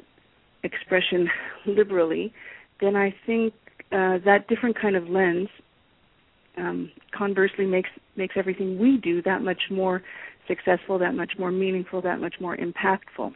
expression 0.63 1.29
liberally, 1.67 2.33
then 2.81 2.95
I 2.97 3.15
think 3.27 3.53
uh, 3.91 4.19
that 4.25 4.47
different 4.49 4.81
kind 4.81 4.97
of 4.97 5.09
lens 5.09 5.49
um, 6.59 6.91
conversely 7.17 7.67
makes 7.67 7.91
makes 8.17 8.35
everything 8.37 8.79
we 8.79 8.99
do 8.99 9.23
that 9.23 9.43
much 9.43 9.63
more 9.71 10.03
successful, 10.49 10.99
that 10.99 11.15
much 11.15 11.33
more 11.39 11.51
meaningful, 11.51 12.03
that 12.03 12.21
much 12.21 12.35
more 12.41 12.57
impactful. 12.57 13.33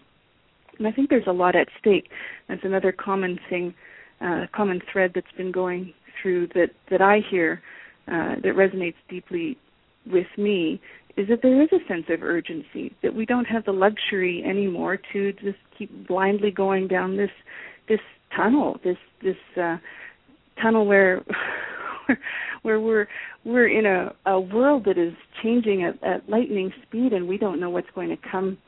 And 0.79 0.87
I 0.87 0.93
think 0.93 1.09
there's 1.09 1.27
a 1.27 1.33
lot 1.33 1.57
at 1.57 1.69
stake. 1.81 2.09
That's 2.49 2.65
another 2.65 2.93
common 2.93 3.39
thing, 3.49 3.75
uh, 4.21 4.47
common 4.55 4.81
thread 4.93 5.13
that's 5.15 5.33
been 5.37 5.53
going 5.53 5.95
through 6.21 6.49
that 6.49 6.71
that 6.91 7.01
I 7.01 7.21
hear 7.31 7.63
uh, 8.09 8.37
that 8.43 8.55
resonates 8.55 8.97
deeply 9.09 9.57
with 10.07 10.27
me 10.37 10.81
is 11.17 11.29
that 11.29 11.41
there 11.43 11.63
is 11.63 11.69
a 11.73 11.89
sense 11.89 12.05
of 12.11 12.23
urgency 12.23 12.95
that 13.03 13.15
we 13.15 13.25
don't 13.25 13.47
have 13.47 13.65
the 13.65 13.73
luxury 13.73 14.45
anymore 14.45 14.99
to 15.13 15.33
just 15.33 15.59
keep 15.77 16.07
blindly 16.07 16.51
going 16.51 16.87
down 16.89 17.17
this 17.17 17.31
this 17.89 18.01
tunnel, 18.37 18.79
this 18.85 18.99
this 19.23 19.37
uh, 19.61 19.77
tunnel 20.61 20.87
where 20.87 21.25
where 22.63 22.81
we're 22.81 23.07
we're 23.45 23.69
in 23.69 23.87
a, 23.87 24.15
a 24.31 24.41
world 24.41 24.85
that 24.87 24.99
is 24.99 25.13
changing 25.43 25.85
at, 25.85 26.03
at 26.03 26.29
lightning 26.29 26.73
speed, 26.87 27.13
and 27.13 27.29
we 27.29 27.39
don't 27.39 27.61
know 27.61 27.71
what's 27.71 27.91
going 27.95 28.09
to 28.09 28.17
come 28.31 28.59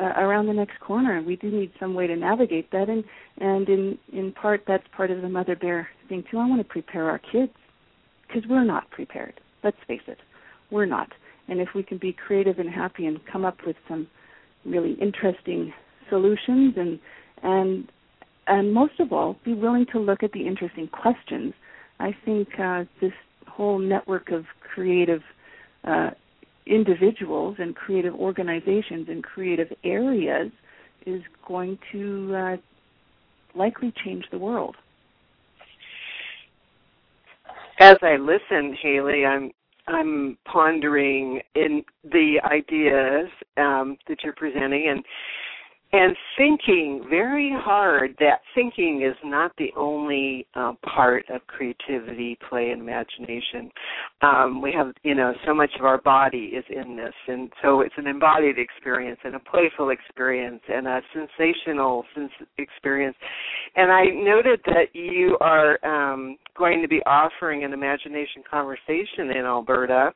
uh, 0.00 0.12
around 0.16 0.46
the 0.46 0.52
next 0.52 0.78
corner. 0.80 1.16
And 1.16 1.26
we 1.26 1.36
do 1.36 1.50
need 1.50 1.72
some 1.80 1.94
way 1.94 2.06
to 2.06 2.16
navigate 2.16 2.70
that, 2.72 2.88
and 2.88 3.04
and 3.38 3.68
in 3.68 3.98
in 4.12 4.32
part 4.32 4.62
that's 4.66 4.84
part 4.96 5.10
of 5.10 5.22
the 5.22 5.28
mother 5.28 5.56
bear 5.56 5.88
thing 6.08 6.24
too. 6.30 6.38
I 6.38 6.46
want 6.46 6.60
to 6.60 6.68
prepare 6.68 7.10
our 7.10 7.18
kids 7.18 7.52
because 8.26 8.48
we're 8.48 8.64
not 8.64 8.90
prepared. 8.90 9.40
Let's 9.62 9.76
face 9.86 10.02
it, 10.06 10.18
we're 10.70 10.86
not. 10.86 11.08
And 11.48 11.60
if 11.60 11.68
we 11.74 11.82
can 11.82 11.98
be 11.98 12.12
creative 12.12 12.58
and 12.58 12.68
happy 12.68 13.06
and 13.06 13.18
come 13.30 13.44
up 13.44 13.56
with 13.66 13.76
some 13.88 14.06
really 14.64 14.92
interesting 15.00 15.72
solutions 16.08 16.74
and 16.76 16.98
and 17.42 17.88
and 18.46 18.72
most 18.72 18.98
of 18.98 19.12
all, 19.12 19.36
be 19.44 19.52
willing 19.52 19.86
to 19.92 19.98
look 19.98 20.22
at 20.22 20.32
the 20.32 20.46
interesting 20.46 20.88
questions. 20.88 21.52
I 22.00 22.14
think 22.24 22.48
uh, 22.58 22.84
this 23.00 23.12
whole 23.46 23.78
network 23.78 24.30
of 24.30 24.44
creative 24.74 25.22
uh, 25.84 26.10
individuals 26.66 27.56
and 27.58 27.74
creative 27.74 28.14
organizations 28.14 29.08
and 29.08 29.22
creative 29.24 29.68
areas 29.84 30.50
is 31.06 31.22
going 31.46 31.78
to 31.92 32.34
uh, 32.36 32.56
likely 33.54 33.92
change 34.04 34.24
the 34.30 34.38
world. 34.38 34.76
As 37.80 37.96
I 38.02 38.16
listen, 38.16 38.76
Haley, 38.82 39.24
I'm 39.24 39.50
I'm 39.86 40.36
pondering 40.44 41.40
in 41.54 41.82
the 42.04 42.40
ideas 42.44 43.30
um, 43.56 43.96
that 44.08 44.18
you're 44.22 44.34
presenting, 44.34 44.88
and 44.88 45.02
and 45.92 46.14
thinking 46.36 47.06
very 47.08 47.50
hard 47.56 48.14
that 48.20 48.40
thinking 48.54 49.02
is 49.02 49.16
not 49.24 49.52
the 49.56 49.70
only 49.74 50.46
uh, 50.54 50.74
part 50.82 51.24
of 51.30 51.40
creativity 51.46 52.36
play 52.46 52.70
and 52.70 52.82
imagination. 52.82 53.70
Um, 54.20 54.60
we 54.60 54.70
have 54.72 54.92
you 55.02 55.14
know 55.14 55.32
so 55.46 55.54
much 55.54 55.70
of 55.78 55.86
our 55.86 56.00
body 56.00 56.52
is 56.54 56.64
in 56.68 56.94
this. 56.96 57.14
And 57.26 57.50
so 57.62 57.80
it's 57.80 57.94
an 57.96 58.06
embodied 58.06 58.58
experience 58.58 59.18
and 59.24 59.34
a 59.34 59.38
playful 59.38 59.88
experience 59.88 60.60
and 60.68 60.86
a 60.86 61.00
sensational 61.14 62.04
sens- 62.14 62.48
experience. 62.58 63.16
And 63.76 63.90
i 63.90 64.04
noted 64.04 64.60
that 64.66 64.94
you 64.94 65.38
are 65.40 65.82
um, 65.84 66.36
going 66.56 66.82
to 66.82 66.88
be 66.88 67.00
offering 67.06 67.64
an 67.64 67.72
imagination 67.72 68.42
conversation 68.48 69.30
in 69.36 69.44
alberta 69.46 70.12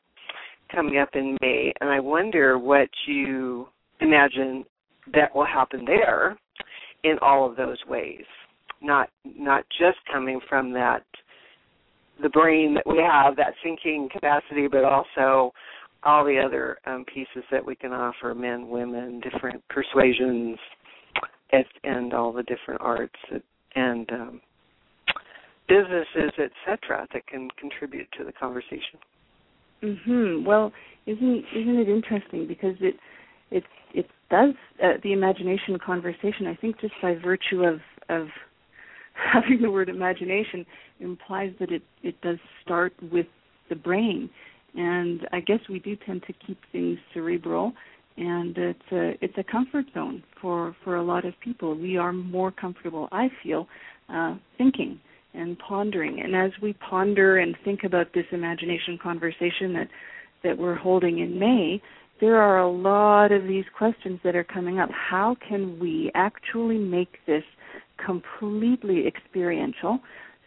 coming 0.71 0.99
up 0.99 1.11
in 1.15 1.39
may. 1.41 1.73
And 1.81 1.89
i 1.89 1.99
wonder 2.01 2.59
what 2.59 2.89
you 3.07 3.69
imagine 4.01 4.65
that 5.13 5.35
will 5.35 5.47
happen 5.47 5.85
there 5.85 6.37
in 7.05 7.17
all 7.21 7.49
of 7.49 7.57
those 7.57 7.79
ways. 7.89 8.25
Not 8.81 9.09
not 9.25 9.65
just 9.79 9.99
coming 10.13 10.41
from 10.49 10.73
that 10.73 11.05
the 12.21 12.29
brain 12.29 12.75
that 12.75 12.87
we 12.87 12.99
have 12.99 13.37
that 13.37 13.55
thinking 13.63 14.09
capacity 14.13 14.69
but 14.69 14.85
also 14.85 15.53
all 16.05 16.25
the 16.25 16.39
other 16.39 16.79
um, 16.87 17.05
pieces 17.13 17.45
that 17.51 17.65
we 17.65 17.75
can 17.75 17.93
offer 17.93 18.35
men 18.35 18.69
women 18.69 19.21
different 19.21 19.63
persuasions 19.69 20.59
and, 21.53 21.65
and 21.85 22.13
all 22.13 22.33
the 22.33 22.43
different 22.45 22.81
arts 22.81 23.15
and 23.75 24.11
um, 24.13 24.41
businesses 25.69 26.33
etc 26.39 27.07
that 27.13 27.27
can 27.27 27.49
contribute 27.59 28.09
to 28.17 28.25
the 28.25 28.33
conversation. 28.33 28.99
Mhm 29.83 30.45
well 30.45 30.73
isn't 31.07 31.45
isn't 31.55 31.77
it 31.79 31.89
interesting 31.89 32.47
because 32.47 32.77
it 32.81 32.97
it 33.51 33.65
it 33.95 34.07
does 34.33 34.55
uh, 34.83 34.95
the 35.05 35.13
imagination 35.13 35.79
conversation. 35.79 36.47
I 36.49 36.57
think 36.57 36.81
just 36.81 36.95
by 37.01 37.15
virtue 37.15 37.63
of 37.63 37.81
of 38.09 38.29
having 39.33 39.61
the 39.63 39.71
word 39.71 39.89
imagination 39.89 40.67
implies 40.99 41.53
that 41.61 41.71
it 41.71 41.83
it 42.03 42.21
does 42.23 42.39
start 42.65 42.95
with 43.13 43.27
the 43.69 43.77
brain, 43.77 44.29
and 44.75 45.21
I 45.33 45.41
guess 45.41 45.61
we 45.69 45.79
do 45.79 45.97
tend 46.07 46.25
to 46.27 46.33
keep 46.45 46.59
things 46.73 46.99
cerebral, 47.13 47.73
and 48.17 48.57
it's 48.57 48.91
a 48.91 49.13
it's 49.21 49.37
a 49.37 49.45
comfort 49.45 49.85
zone 49.93 50.25
for 50.41 50.75
for 50.83 50.97
a 50.97 51.05
lot 51.05 51.27
of 51.27 51.35
people. 51.41 51.75
We 51.75 51.99
are 51.99 52.13
more 52.13 52.51
comfortable, 52.51 53.09
I 53.13 53.29
feel, 53.43 53.69
uh, 54.09 54.37
thinking 54.57 54.99
and 55.35 55.59
pondering. 55.59 56.21
And 56.21 56.35
as 56.35 56.53
we 56.61 56.75
ponder 56.75 57.39
and 57.39 57.55
think 57.65 57.85
about 57.85 58.13
this 58.15 58.27
imagination 58.33 58.99
conversation 59.03 59.75
that 59.75 59.89
that 60.43 60.59
we're 60.59 60.75
holding 60.75 61.21
in 61.21 61.39
May, 61.39 61.81
there 62.23 62.41
are 62.41 62.61
a 62.61 62.71
lot 62.71 63.33
of 63.33 63.43
these 63.49 63.65
questions 63.77 64.21
that 64.23 64.37
are 64.37 64.45
coming 64.45 64.79
up. 64.79 64.89
How 64.93 65.37
can 65.47 65.79
we 65.81 66.11
actually 66.15 66.79
make 66.79 67.15
this 67.27 67.43
completely 68.07 69.09
experiential 69.09 69.99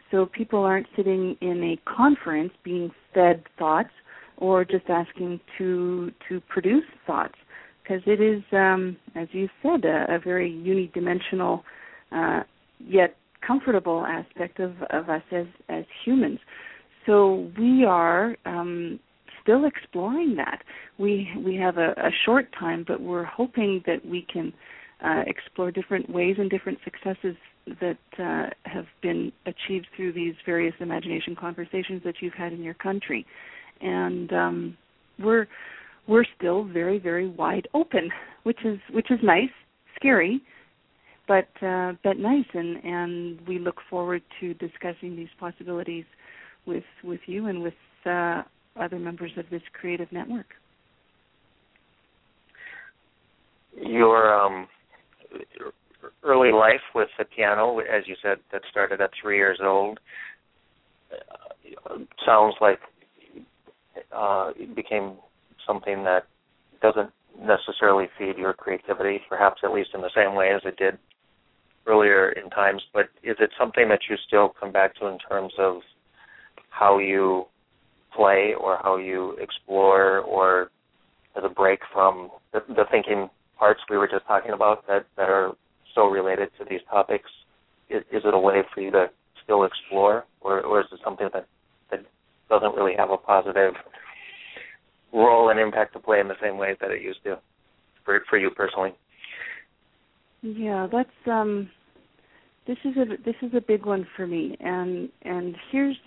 so 0.10 0.26
people 0.26 0.60
aren't 0.60 0.88
sitting 0.96 1.36
in 1.42 1.58
a 1.74 1.76
conference 1.98 2.54
being 2.64 2.92
fed 3.14 3.44
thoughts 3.60 3.90
or 4.38 4.64
just 4.64 4.86
asking 4.90 5.42
to 5.58 6.12
to 6.30 6.42
produce 6.48 6.84
thoughts, 7.06 7.36
because 7.84 8.02
it 8.06 8.22
is, 8.22 8.42
um, 8.54 8.96
as 9.16 9.28
you 9.34 9.50
said, 9.62 9.84
a, 9.84 10.16
a 10.16 10.20
very 10.20 10.52
unidimensional 10.52 11.62
uh, 12.12 12.44
yet 12.80 13.18
comfortable 13.46 14.06
aspect 14.06 14.60
of, 14.60 14.72
of 14.92 15.10
us 15.10 15.24
as 15.32 15.48
as 15.68 15.84
humans. 16.06 16.40
So 17.06 17.52
we 17.60 17.84
are 17.86 18.36
um, 18.46 19.00
still 19.46 19.66
exploring 19.66 20.36
that. 20.36 20.64
We 20.98 21.30
we 21.46 21.56
have 21.58 21.78
a, 21.78 21.92
a 21.92 22.10
short 22.26 22.48
time, 22.60 22.84
but 22.88 23.00
we're 23.00 23.24
hoping 23.24 23.84
that 23.86 24.06
we 24.06 24.26
can 24.32 24.52
uh, 25.04 25.24
explore 25.28 25.72
different 25.72 26.10
ways 26.10 26.36
and 26.40 26.50
different 26.50 26.80
successes 26.84 27.36
that 27.80 27.98
uh, 28.20 28.50
have 28.64 28.86
been 29.02 29.32
achieved 29.46 29.88
through 29.96 30.14
these 30.14 30.34
various 30.46 30.74
imagination 30.80 31.36
conversations 31.36 32.02
that 32.04 32.16
you've 32.22 32.34
had 32.34 32.54
in 32.54 32.64
your 32.64 32.74
country, 32.74 33.26
and 33.82 34.34
um, 34.34 34.78
we're 35.20 35.48
we're 36.08 36.26
still 36.38 36.64
very 36.64 36.98
very 36.98 37.28
wide 37.28 37.68
open, 37.74 38.10
which 38.44 38.60
is 38.66 38.80
which 38.92 39.12
is 39.12 39.20
nice, 39.24 39.50
scary, 39.96 40.42
but 41.28 41.48
uh, 41.62 41.94
but 42.04 42.18
nice, 42.18 42.46
and 42.54 42.84
and 42.84 43.48
we 43.48 43.60
look 43.60 43.78
forward 43.90 44.24
to 44.40 44.54
discussing 44.56 45.16
these 45.16 45.30
possibilities 45.40 46.06
with 46.66 46.84
with 47.04 47.20
you 47.28 47.46
and 47.48 47.62
with 47.62 47.74
uh, 48.06 48.44
other 48.80 49.00
members 49.00 49.32
of 49.38 49.46
this 49.50 49.62
creative 49.80 50.12
network. 50.12 50.48
Your 53.76 54.34
um, 54.34 54.68
early 56.24 56.52
life 56.52 56.82
with 56.94 57.10
the 57.18 57.26
piano, 57.26 57.80
as 57.80 58.04
you 58.08 58.16
said, 58.22 58.38
that 58.52 58.62
started 58.70 59.02
at 59.02 59.12
three 59.22 59.38
years 59.38 59.60
old, 59.62 60.00
uh, 61.12 61.98
sounds 62.26 62.56
like 62.62 62.80
uh, 64.16 64.52
it 64.56 64.76
became 64.76 65.14
something 65.68 66.04
that 66.04 66.26
doesn't 66.82 67.10
necessarily 67.40 68.08
feed 68.18 68.38
your 68.38 68.54
creativity, 68.54 69.20
perhaps 69.28 69.62
at 69.64 69.74
least 69.74 69.90
in 69.94 70.02
the 70.02 70.10
same 70.16 70.36
way 70.36 70.52
as 70.56 70.62
it 70.66 70.78
did 70.78 70.98
earlier 71.86 72.30
in 72.32 72.50
times. 72.50 72.82
But 72.94 73.06
is 73.24 73.36
it 73.40 73.50
something 73.58 73.90
that 73.90 74.00
you 74.10 74.16
still 74.28 74.54
come 74.60 74.72
back 74.72 74.96
to 74.96 75.08
in 75.08 75.18
terms 75.30 75.54
of 75.60 75.82
how 76.70 76.98
you 76.98 77.46
play 78.16 78.54
or 78.60 78.80
how 78.82 78.98
you 78.98 79.36
explore 79.40 80.20
or 80.20 80.72
as 81.38 81.44
a 81.44 81.50
break 81.50 81.80
from 81.94 82.30
the, 82.54 82.62
the 82.70 82.86
thinking 82.90 83.30
parts 83.58 83.82
we 83.90 83.98
were 83.98 84.08
just 84.08 84.26
talking 84.26 84.52
about 84.52 84.86
that, 84.88 85.06
that 85.18 85.30
are 85.30 85.54
so 85.94 86.08
related 86.08 86.50
to 86.60 86.66
these 86.70 86.82
topics? 86.90 87.30
Is, 87.90 88.02
is 88.12 88.24
it 88.26 88.34
a 88.34 88.40
way 88.40 88.62
for 88.74 88.82
you 88.82 88.92
to 88.92 89.08
still 89.44 89.64
explore, 89.64 90.26
or, 90.42 90.62
or 90.62 90.82
is 90.82 90.88
it 90.92 91.00
something 91.04 91.30
that, 91.34 91.48
that 91.92 92.04
doesn't 92.50 92.76
really 92.76 92.94
have 92.98 93.12
a 93.12 93.18
positive 93.18 93.74
role 95.14 95.50
and 95.50 95.60
impact 95.60 95.94
to 95.94 96.00
play 96.00 96.20
in 96.20 96.28
the 96.28 96.36
same 96.42 96.58
way 96.58 96.76
that 96.82 96.92
it 96.92 97.02
used 97.02 97.24
to 97.24 97.40
for 98.04 98.22
for 98.30 98.38
you 98.38 98.50
personally? 98.50 98.94
Yeah, 100.42 100.88
that's 100.92 101.10
um 101.26 101.70
this 102.68 102.78
is 102.84 102.98
a 102.98 103.06
this 103.24 103.36
is 103.42 103.54
a 103.56 103.62
big 103.62 103.86
one 103.86 104.06
for 104.16 104.28
me 104.28 104.58
and 104.60 105.10
and 105.24 105.56
here's 105.72 105.98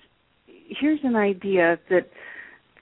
here's 0.69 1.01
an 1.05 1.17
idea 1.17 1.79
that 1.91 2.09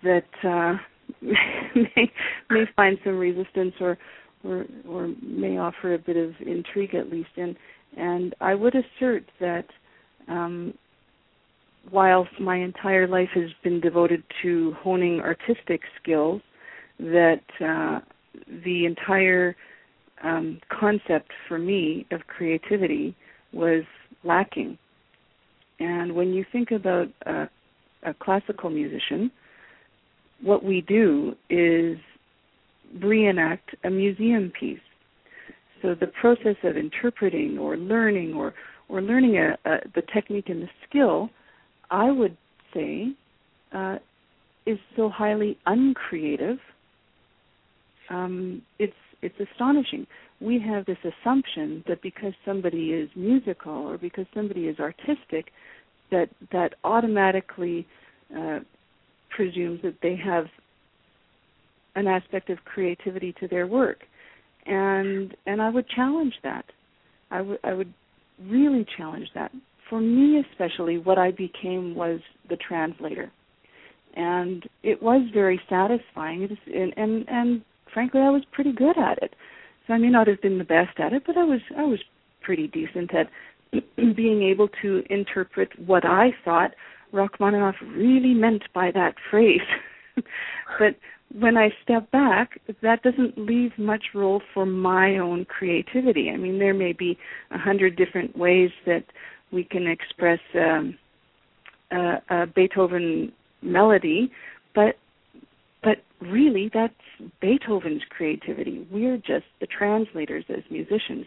that 0.02 0.24
uh 0.44 0.76
may 1.22 2.12
may 2.50 2.64
find 2.74 2.98
some 3.04 3.18
resistance 3.18 3.74
or 3.80 3.96
or 4.44 4.66
or 4.88 5.08
may 5.22 5.58
offer 5.58 5.94
a 5.94 5.98
bit 5.98 6.16
of 6.16 6.32
intrigue 6.46 6.94
at 6.94 7.10
least 7.10 7.30
and 7.36 7.56
and 7.96 8.34
I 8.40 8.54
would 8.54 8.74
assert 8.74 9.24
that 9.40 9.66
um 10.28 10.74
my 11.92 12.56
entire 12.56 13.06
life 13.06 13.28
has 13.34 13.50
been 13.62 13.80
devoted 13.80 14.22
to 14.42 14.74
honing 14.80 15.20
artistic 15.20 15.80
skills 16.02 16.42
that 16.98 17.42
uh 17.64 18.00
the 18.64 18.84
entire 18.84 19.56
um, 20.22 20.60
concept 20.68 21.30
for 21.48 21.58
me 21.58 22.06
of 22.10 22.20
creativity 22.26 23.14
was 23.52 23.84
lacking. 24.24 24.78
And 25.78 26.14
when 26.14 26.32
you 26.32 26.44
think 26.52 26.70
about 26.70 27.08
a, 27.26 27.48
a 28.06 28.14
classical 28.14 28.70
musician, 28.70 29.30
what 30.42 30.64
we 30.64 30.82
do 30.82 31.34
is 31.50 31.98
reenact 33.02 33.74
a 33.84 33.90
museum 33.90 34.52
piece. 34.58 34.78
So 35.82 35.94
the 35.94 36.06
process 36.20 36.56
of 36.64 36.76
interpreting 36.76 37.58
or 37.58 37.76
learning 37.76 38.34
or 38.34 38.54
or 38.88 39.02
learning 39.02 39.36
a, 39.36 39.58
a, 39.68 39.78
the 39.96 40.02
technique 40.14 40.48
and 40.48 40.62
the 40.62 40.68
skill, 40.88 41.28
I 41.90 42.10
would 42.10 42.36
say, 42.72 43.08
uh, 43.74 43.96
is 44.64 44.78
so 44.96 45.08
highly 45.08 45.58
uncreative. 45.66 46.58
Um, 48.10 48.62
it's 48.78 48.94
it's 49.22 49.34
astonishing. 49.52 50.06
We 50.40 50.60
have 50.60 50.86
this 50.86 50.98
assumption 51.02 51.82
that 51.88 52.02
because 52.02 52.32
somebody 52.44 52.90
is 52.90 53.08
musical 53.16 53.72
or 53.72 53.98
because 53.98 54.26
somebody 54.34 54.66
is 54.66 54.78
artistic, 54.78 55.46
that 56.10 56.28
that 56.52 56.74
automatically 56.84 57.86
uh, 58.36 58.60
presumes 59.34 59.80
that 59.82 59.96
they 60.02 60.16
have 60.16 60.46
an 61.94 62.06
aspect 62.06 62.50
of 62.50 62.58
creativity 62.64 63.34
to 63.40 63.48
their 63.48 63.66
work, 63.66 63.98
and 64.66 65.34
and 65.46 65.60
I 65.60 65.70
would 65.70 65.88
challenge 65.88 66.34
that. 66.42 66.64
I 67.30 67.40
would 67.40 67.58
I 67.64 67.72
would 67.72 67.92
really 68.48 68.86
challenge 68.96 69.28
that. 69.34 69.50
For 69.88 70.00
me, 70.00 70.42
especially, 70.50 70.98
what 70.98 71.18
I 71.18 71.30
became 71.30 71.94
was 71.94 72.20
the 72.48 72.56
translator, 72.56 73.30
and 74.14 74.64
it 74.82 75.02
was 75.02 75.28
very 75.32 75.60
satisfying. 75.68 76.42
It 76.42 76.52
is, 76.52 76.58
and 76.66 76.92
and, 76.96 77.28
and 77.28 77.62
frankly, 77.92 78.20
I 78.20 78.30
was 78.30 78.42
pretty 78.52 78.72
good 78.72 78.98
at 78.98 79.22
it. 79.22 79.34
So 79.86 79.94
I 79.94 79.98
may 79.98 80.08
not 80.08 80.26
have 80.26 80.42
been 80.42 80.58
the 80.58 80.64
best 80.64 80.98
at 80.98 81.12
it, 81.12 81.22
but 81.26 81.36
I 81.36 81.44
was 81.44 81.60
I 81.76 81.84
was 81.84 82.00
pretty 82.42 82.68
decent 82.68 83.14
at 83.14 83.28
being 83.96 84.42
able 84.42 84.68
to 84.82 85.02
interpret 85.10 85.68
what 85.84 86.04
I 86.04 86.30
thought 86.44 86.72
Rachmaninoff 87.12 87.76
really 87.94 88.34
meant 88.34 88.62
by 88.74 88.90
that 88.92 89.14
phrase. 89.30 89.60
but 90.78 90.96
when 91.34 91.56
I 91.56 91.70
step 91.82 92.10
back, 92.10 92.60
that 92.82 93.02
doesn't 93.02 93.36
leave 93.36 93.72
much 93.78 94.04
role 94.14 94.42
for 94.54 94.64
my 94.64 95.18
own 95.18 95.44
creativity. 95.44 96.30
I 96.30 96.36
mean, 96.36 96.58
there 96.58 96.74
may 96.74 96.92
be 96.92 97.18
a 97.50 97.58
hundred 97.58 97.96
different 97.96 98.36
ways 98.36 98.70
that 98.86 99.04
we 99.52 99.64
can 99.64 99.86
express 99.86 100.38
um, 100.54 100.96
a, 101.90 102.14
a 102.30 102.46
Beethoven 102.46 103.32
melody, 103.62 104.30
but 104.74 104.96
but 105.82 105.98
really 106.20 106.70
that's 106.72 106.94
Beethoven's 107.40 108.02
creativity. 108.10 108.86
We're 108.90 109.18
just 109.18 109.46
the 109.60 109.66
translators 109.66 110.44
as 110.48 110.62
musicians. 110.70 111.26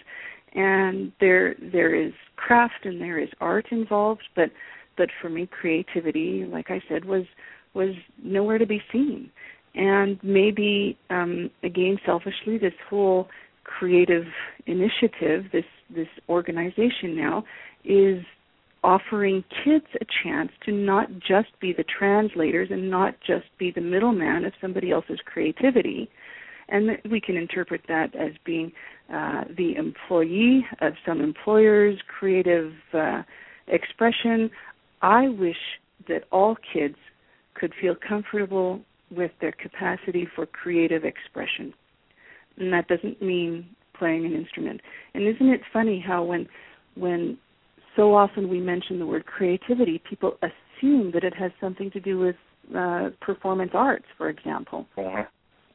And 0.53 1.11
there 1.19 1.55
there 1.71 1.93
is 1.93 2.13
craft 2.35 2.85
and 2.85 2.99
there 2.99 3.19
is 3.19 3.29
art 3.39 3.67
involved, 3.71 4.23
but 4.35 4.49
but 4.97 5.09
for 5.21 5.29
me 5.29 5.47
creativity, 5.47 6.45
like 6.45 6.69
I 6.69 6.81
said, 6.89 7.05
was 7.05 7.23
was 7.73 7.95
nowhere 8.21 8.57
to 8.57 8.65
be 8.65 8.81
seen. 8.91 9.29
And 9.75 10.19
maybe 10.23 10.97
um 11.09 11.49
again 11.63 11.97
selfishly 12.05 12.57
this 12.57 12.73
whole 12.89 13.27
creative 13.63 14.25
initiative, 14.65 15.45
this 15.51 15.65
this 15.89 16.07
organization 16.27 17.15
now 17.15 17.43
is 17.85 18.23
offering 18.83 19.43
kids 19.63 19.85
a 20.01 20.05
chance 20.23 20.51
to 20.65 20.71
not 20.71 21.09
just 21.19 21.47
be 21.59 21.73
the 21.73 21.83
translators 21.83 22.69
and 22.71 22.89
not 22.89 23.15
just 23.25 23.45
be 23.57 23.71
the 23.71 23.81
middleman 23.81 24.45
of 24.45 24.53
somebody 24.61 24.91
else's 24.91 25.19
creativity. 25.25 26.09
And 26.69 26.97
we 27.09 27.19
can 27.19 27.35
interpret 27.35 27.81
that 27.87 28.15
as 28.15 28.31
being 28.45 28.71
uh, 29.13 29.45
the 29.57 29.75
employee 29.75 30.65
of 30.81 30.93
some 31.05 31.21
employer's 31.21 31.99
creative 32.07 32.73
uh, 32.93 33.23
expression. 33.67 34.49
I 35.01 35.29
wish 35.29 35.57
that 36.07 36.23
all 36.31 36.55
kids 36.73 36.95
could 37.55 37.73
feel 37.81 37.95
comfortable 38.07 38.81
with 39.11 39.31
their 39.41 39.51
capacity 39.51 40.27
for 40.35 40.45
creative 40.45 41.03
expression. 41.03 41.73
And 42.57 42.71
that 42.73 42.87
doesn't 42.87 43.21
mean 43.21 43.65
playing 43.97 44.25
an 44.25 44.33
instrument. 44.33 44.81
And 45.13 45.27
isn't 45.27 45.49
it 45.49 45.61
funny 45.73 46.03
how 46.05 46.23
when 46.23 46.47
when 46.95 47.37
so 47.95 48.13
often 48.13 48.49
we 48.49 48.59
mention 48.59 48.99
the 48.99 49.05
word 49.05 49.25
creativity, 49.25 50.01
people 50.09 50.37
assume 50.41 51.11
that 51.13 51.23
it 51.23 51.33
has 51.35 51.51
something 51.59 51.89
to 51.91 51.99
do 51.99 52.19
with 52.19 52.35
uh, 52.75 53.09
performance 53.21 53.71
arts, 53.73 54.05
for 54.17 54.29
example. 54.29 54.85
Mm-hmm. 54.97 55.21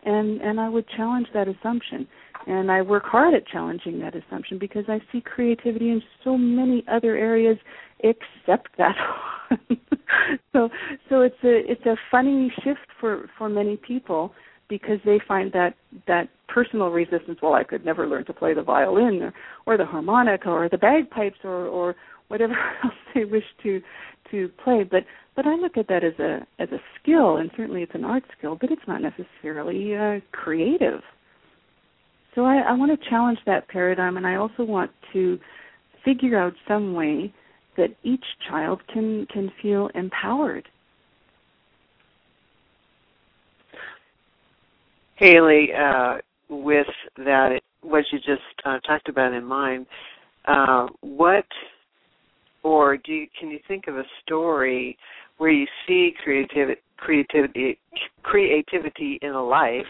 And 0.05 0.41
and 0.41 0.61
I 0.61 0.69
would 0.69 0.87
challenge 0.97 1.29
that 1.33 1.49
assumption, 1.49 2.07
and 2.47 2.71
I 2.71 2.83
work 2.83 3.05
hard 3.05 3.33
at 3.35 3.47
challenging 3.47 4.01
that 4.01 4.15
assumption 4.15 4.59
because 4.59 4.85
I 4.89 5.01
see 5.11 5.21
creativity 5.21 5.91
in 5.91 6.03
so 6.23 6.37
many 6.37 6.85
other 6.93 7.17
areas 7.17 7.57
except 8.01 8.77
that. 8.77 8.95
One. 9.49 9.81
so 10.53 10.69
so 11.09 11.21
it's 11.23 11.43
a 11.43 11.71
it's 11.71 11.87
a 11.87 11.97
funny 12.11 12.53
shift 12.63 12.87
for 13.01 13.29
for 13.39 13.49
many 13.49 13.77
people 13.77 14.33
because 14.69 14.99
they 15.05 15.21
find 15.27 15.53
that 15.53 15.75
that 16.07 16.29
personal 16.49 16.89
resistance 16.89 17.39
well 17.43 17.55
i 17.55 17.65
could 17.65 17.85
never 17.85 18.07
learn 18.07 18.25
to 18.25 18.33
play 18.33 18.55
the 18.55 18.63
violin 18.63 19.23
or, 19.23 19.33
or 19.67 19.77
the 19.77 19.85
harmonica 19.85 20.49
or 20.49 20.69
the 20.69 20.79
bagpipes 20.79 21.39
or 21.45 21.67
or 21.67 21.95
whatever 22.29 22.55
else 22.85 22.95
they 23.15 23.25
wish 23.25 23.45
to 23.63 23.81
to 24.31 24.49
play 24.63 24.85
but 24.85 25.05
but 25.37 25.47
i 25.47 25.55
look 25.55 25.77
at 25.77 25.89
that 25.89 26.05
as 26.05 26.19
a 26.19 26.47
as 26.59 26.69
a 26.71 26.81
skill 27.01 27.37
and 27.37 27.51
certainly 27.57 27.83
it's 27.83 27.95
an 27.95 28.05
art 28.05 28.25
skill 28.39 28.57
but 28.61 28.71
it's 28.71 28.83
not 28.87 29.01
necessarily 29.03 29.95
uh, 29.95 30.21
creative 30.33 31.01
so 32.35 32.45
I, 32.45 32.57
I 32.57 32.73
want 32.73 32.99
to 32.99 33.09
challenge 33.09 33.39
that 33.47 33.69
paradigm, 33.69 34.17
and 34.17 34.27
I 34.27 34.37
also 34.37 34.65
want 34.65 34.91
to 35.13 35.39
figure 36.05 36.39
out 36.39 36.53
some 36.67 36.95
way 36.95 37.33
that 37.77 37.91
each 38.03 38.25
child 38.49 38.81
can 38.93 39.27
can 39.33 39.51
feel 39.63 39.89
empowered. 39.95 40.69
Haley, 45.17 45.69
uh, 45.73 46.19
with 46.49 46.87
that, 47.19 47.61
what 47.83 48.05
you 48.11 48.19
just 48.19 48.43
uh, 48.65 48.81
talked 48.81 49.09
about 49.09 49.33
in 49.33 49.45
mind, 49.45 49.87
uh, 50.47 50.89
what 51.01 51.47
or 52.65 52.97
do 52.97 53.13
you, 53.13 53.27
can 53.39 53.51
you 53.51 53.61
think 53.69 53.87
of 53.87 53.97
a 53.97 54.05
story 54.25 54.97
where 55.39 55.51
you 55.51 55.67
see 55.87 56.13
creativity, 56.23 56.81
creativity, 56.97 57.79
creativity 58.23 59.19
in 59.23 59.31
a 59.31 59.45
life 59.45 59.87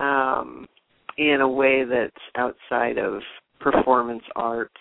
um, 0.00 0.66
in 1.18 1.40
a 1.42 1.48
way 1.48 1.84
that's 1.84 2.12
outside 2.36 2.98
of 2.98 3.20
performance 3.60 4.24
arts? 4.34 4.72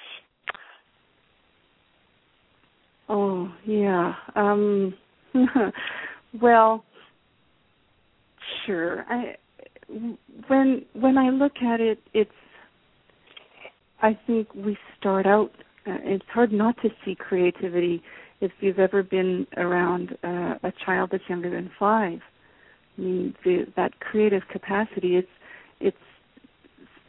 Oh 3.09 3.53
yeah. 3.65 4.13
Um, 4.35 4.93
well, 6.41 6.83
sure. 8.65 9.05
I 9.09 9.35
when 10.47 10.85
when 10.93 11.17
I 11.17 11.29
look 11.29 11.53
at 11.61 11.81
it, 11.81 11.99
it's 12.13 12.31
I 14.01 14.17
think 14.25 14.47
we 14.55 14.77
start 14.99 15.25
out. 15.25 15.51
Uh, 15.85 15.97
it's 16.03 16.25
hard 16.33 16.51
not 16.51 16.75
to 16.81 16.89
see 17.03 17.15
creativity 17.15 18.01
if 18.41 18.51
you've 18.59 18.79
ever 18.79 19.03
been 19.03 19.47
around 19.57 20.17
uh, 20.23 20.55
a 20.63 20.73
child 20.85 21.09
that's 21.11 21.23
younger 21.27 21.49
than 21.49 21.69
five. 21.79 22.19
I 22.97 23.01
mean, 23.01 23.35
the, 23.43 23.65
that 23.75 23.99
creative 23.99 24.43
capacity. 24.51 25.15
It's 25.17 25.27
it's 25.79 25.97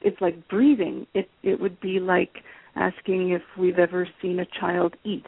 it's 0.02 0.20
like 0.20 0.48
breathing. 0.48 1.06
It 1.14 1.28
it 1.42 1.60
would 1.60 1.80
be 1.80 2.00
like 2.00 2.42
asking 2.76 3.30
if 3.30 3.42
we've 3.58 3.78
ever 3.78 4.08
seen 4.20 4.40
a 4.40 4.46
child 4.58 4.94
eat. 5.04 5.26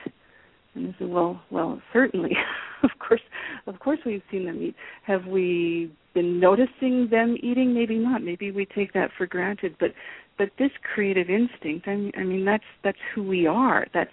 And 0.77 0.95
I 0.95 0.99
said, 0.99 1.09
well, 1.09 1.41
well, 1.51 1.81
certainly, 1.93 2.33
of 2.83 2.91
course, 2.99 3.23
of 3.67 3.79
course, 3.81 3.99
we've 4.05 4.23
seen 4.31 4.47
them 4.47 4.63
eat. 4.63 4.77
Have 5.05 5.27
we 5.27 5.91
been 6.15 6.39
noticing 6.39 7.09
them 7.11 7.37
eating? 7.43 7.75
Maybe 7.75 7.99
not. 7.99 8.23
Maybe 8.23 8.51
we 8.51 8.67
take 8.67 8.93
that 8.93 9.11
for 9.17 9.27
granted. 9.27 9.77
But, 9.81 9.91
but 10.39 10.51
this 10.59 10.71
creative 10.95 11.29
instinct, 11.31 11.89
I 11.89 11.97
mean, 11.97 12.13
I 12.17 12.23
mean, 12.23 12.45
that's 12.45 12.65
that's 12.85 12.99
who 13.15 13.23
we 13.23 13.47
are. 13.47 13.87
That's 13.95 14.11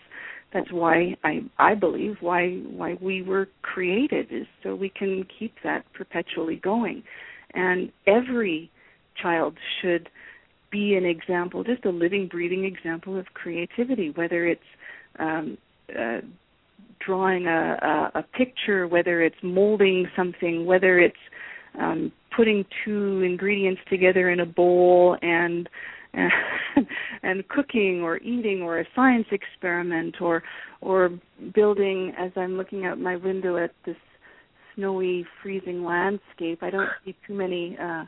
that's 0.54 0.72
why 0.72 1.16
I 1.24 1.42
I 1.58 1.76
believe 1.76 2.16
why 2.22 2.58
why 2.70 2.96
we 3.02 3.22
were 3.22 3.50
created 3.62 4.28
is 4.32 4.48
so 4.64 4.76
we 4.76 4.90
can 4.90 5.26
keep 5.38 5.54
that 5.64 5.86
perpetually 5.94 6.56
going. 6.56 7.04
And 7.54 7.92
every 8.08 8.72
child 9.22 9.58
should 9.82 10.10
be 10.72 10.96
an 10.96 11.06
example, 11.06 11.64
just 11.64 11.86
a 11.86 11.90
living, 11.90 12.28
breathing 12.28 12.66
example 12.66 13.18
of 13.18 13.28
creativity, 13.34 14.12
whether 14.16 14.48
it's 14.48 14.62
um, 15.20 15.58
uh, 15.90 16.20
drawing 17.06 17.48
a, 17.48 18.12
a, 18.16 18.20
a 18.20 18.24
picture, 18.38 18.88
whether 18.88 19.22
it's 19.22 19.36
molding 19.44 20.08
something, 20.16 20.66
whether 20.66 21.00
it's 21.00 21.16
um, 21.80 22.12
putting 22.36 22.66
two 22.86 23.22
ingredients 23.22 23.82
together 23.90 24.30
in 24.30 24.40
a 24.42 24.46
bowl 24.46 25.18
and 25.22 25.70
and 27.24 27.48
cooking 27.48 28.02
or 28.04 28.18
eating 28.18 28.62
or 28.62 28.80
a 28.80 28.86
science 28.96 29.26
experiment 29.32 30.16
or 30.22 30.44
or 30.82 31.10
building 31.56 32.14
as 32.20 32.32
I'm 32.36 32.56
looking 32.56 32.86
out 32.86 33.00
my 33.00 33.16
window 33.16 33.58
at 33.58 33.72
this 33.84 33.96
snowy 34.76 35.26
freezing 35.42 35.84
landscape. 35.84 36.62
I 36.62 36.70
don't 36.70 36.90
see 37.04 37.16
too 37.26 37.34
many 37.34 37.76
uh 37.82 38.06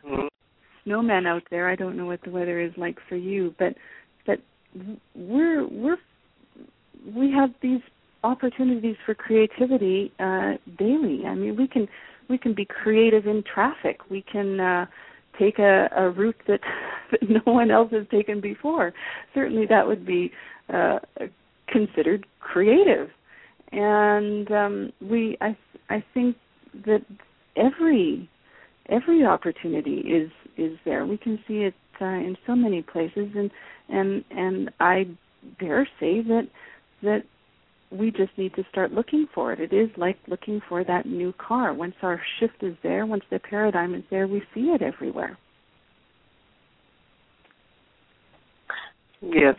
snowmen 0.85 1.27
out 1.27 1.43
there. 1.49 1.67
I 1.67 1.75
don't 1.75 1.97
know 1.97 2.05
what 2.05 2.21
the 2.23 2.29
weather 2.29 2.61
is 2.61 2.71
like 2.77 2.97
for 3.09 3.15
you, 3.15 3.55
but 3.57 3.73
but 4.27 4.37
we're 5.15 5.67
we're 5.67 5.97
we 7.15 7.31
have 7.31 7.49
these 7.61 7.81
opportunities 8.25 8.95
for 9.05 9.13
creativity 9.13 10.11
uh, 10.19 10.53
daily. 10.77 11.25
I 11.25 11.35
mean, 11.35 11.55
we 11.55 11.67
can 11.67 11.87
we 12.29 12.37
can 12.37 12.53
be 12.53 12.65
creative 12.65 13.27
in 13.27 13.43
traffic. 13.43 13.99
We 14.09 14.23
can 14.23 14.59
uh, 14.59 14.85
take 15.39 15.59
a, 15.59 15.89
a 15.95 16.09
route 16.09 16.39
that, 16.47 16.61
that 17.11 17.29
no 17.29 17.51
one 17.51 17.71
else 17.71 17.91
has 17.91 18.05
taken 18.09 18.41
before. 18.41 18.93
Certainly, 19.33 19.67
that 19.67 19.85
would 19.85 20.05
be 20.05 20.31
uh, 20.73 20.99
considered 21.67 22.25
creative. 22.39 23.09
And 23.71 24.51
um, 24.51 24.93
we, 25.01 25.37
I, 25.41 25.55
I 25.89 26.03
think 26.13 26.35
that 26.85 27.05
every 27.55 28.29
every 28.89 29.25
opportunity 29.25 29.99
is 29.99 30.31
is 30.57 30.77
there. 30.85 31.05
We 31.05 31.17
can 31.17 31.39
see 31.47 31.59
it 31.59 31.73
uh, 32.01 32.05
in 32.05 32.37
so 32.45 32.55
many 32.55 32.81
places, 32.81 33.29
and 33.35 33.51
and 33.89 34.23
and 34.31 34.71
I 34.79 35.07
dare 35.59 35.87
say 35.99 36.21
that 36.21 36.47
that 37.03 37.23
we 37.91 38.11
just 38.11 38.35
need 38.37 38.53
to 38.55 38.63
start 38.71 38.91
looking 38.91 39.27
for 39.33 39.53
it. 39.53 39.59
It 39.59 39.73
is 39.73 39.89
like 39.97 40.17
looking 40.27 40.61
for 40.67 40.83
that 40.83 41.05
new 41.05 41.33
car. 41.33 41.73
Once 41.73 41.95
our 42.01 42.21
shift 42.39 42.61
is 42.61 42.75
there, 42.83 43.05
once 43.05 43.23
the 43.29 43.39
paradigm 43.39 43.93
is 43.93 44.03
there, 44.09 44.27
we 44.27 44.41
see 44.53 44.71
it 44.71 44.81
everywhere. 44.81 45.37
Yes, 49.21 49.55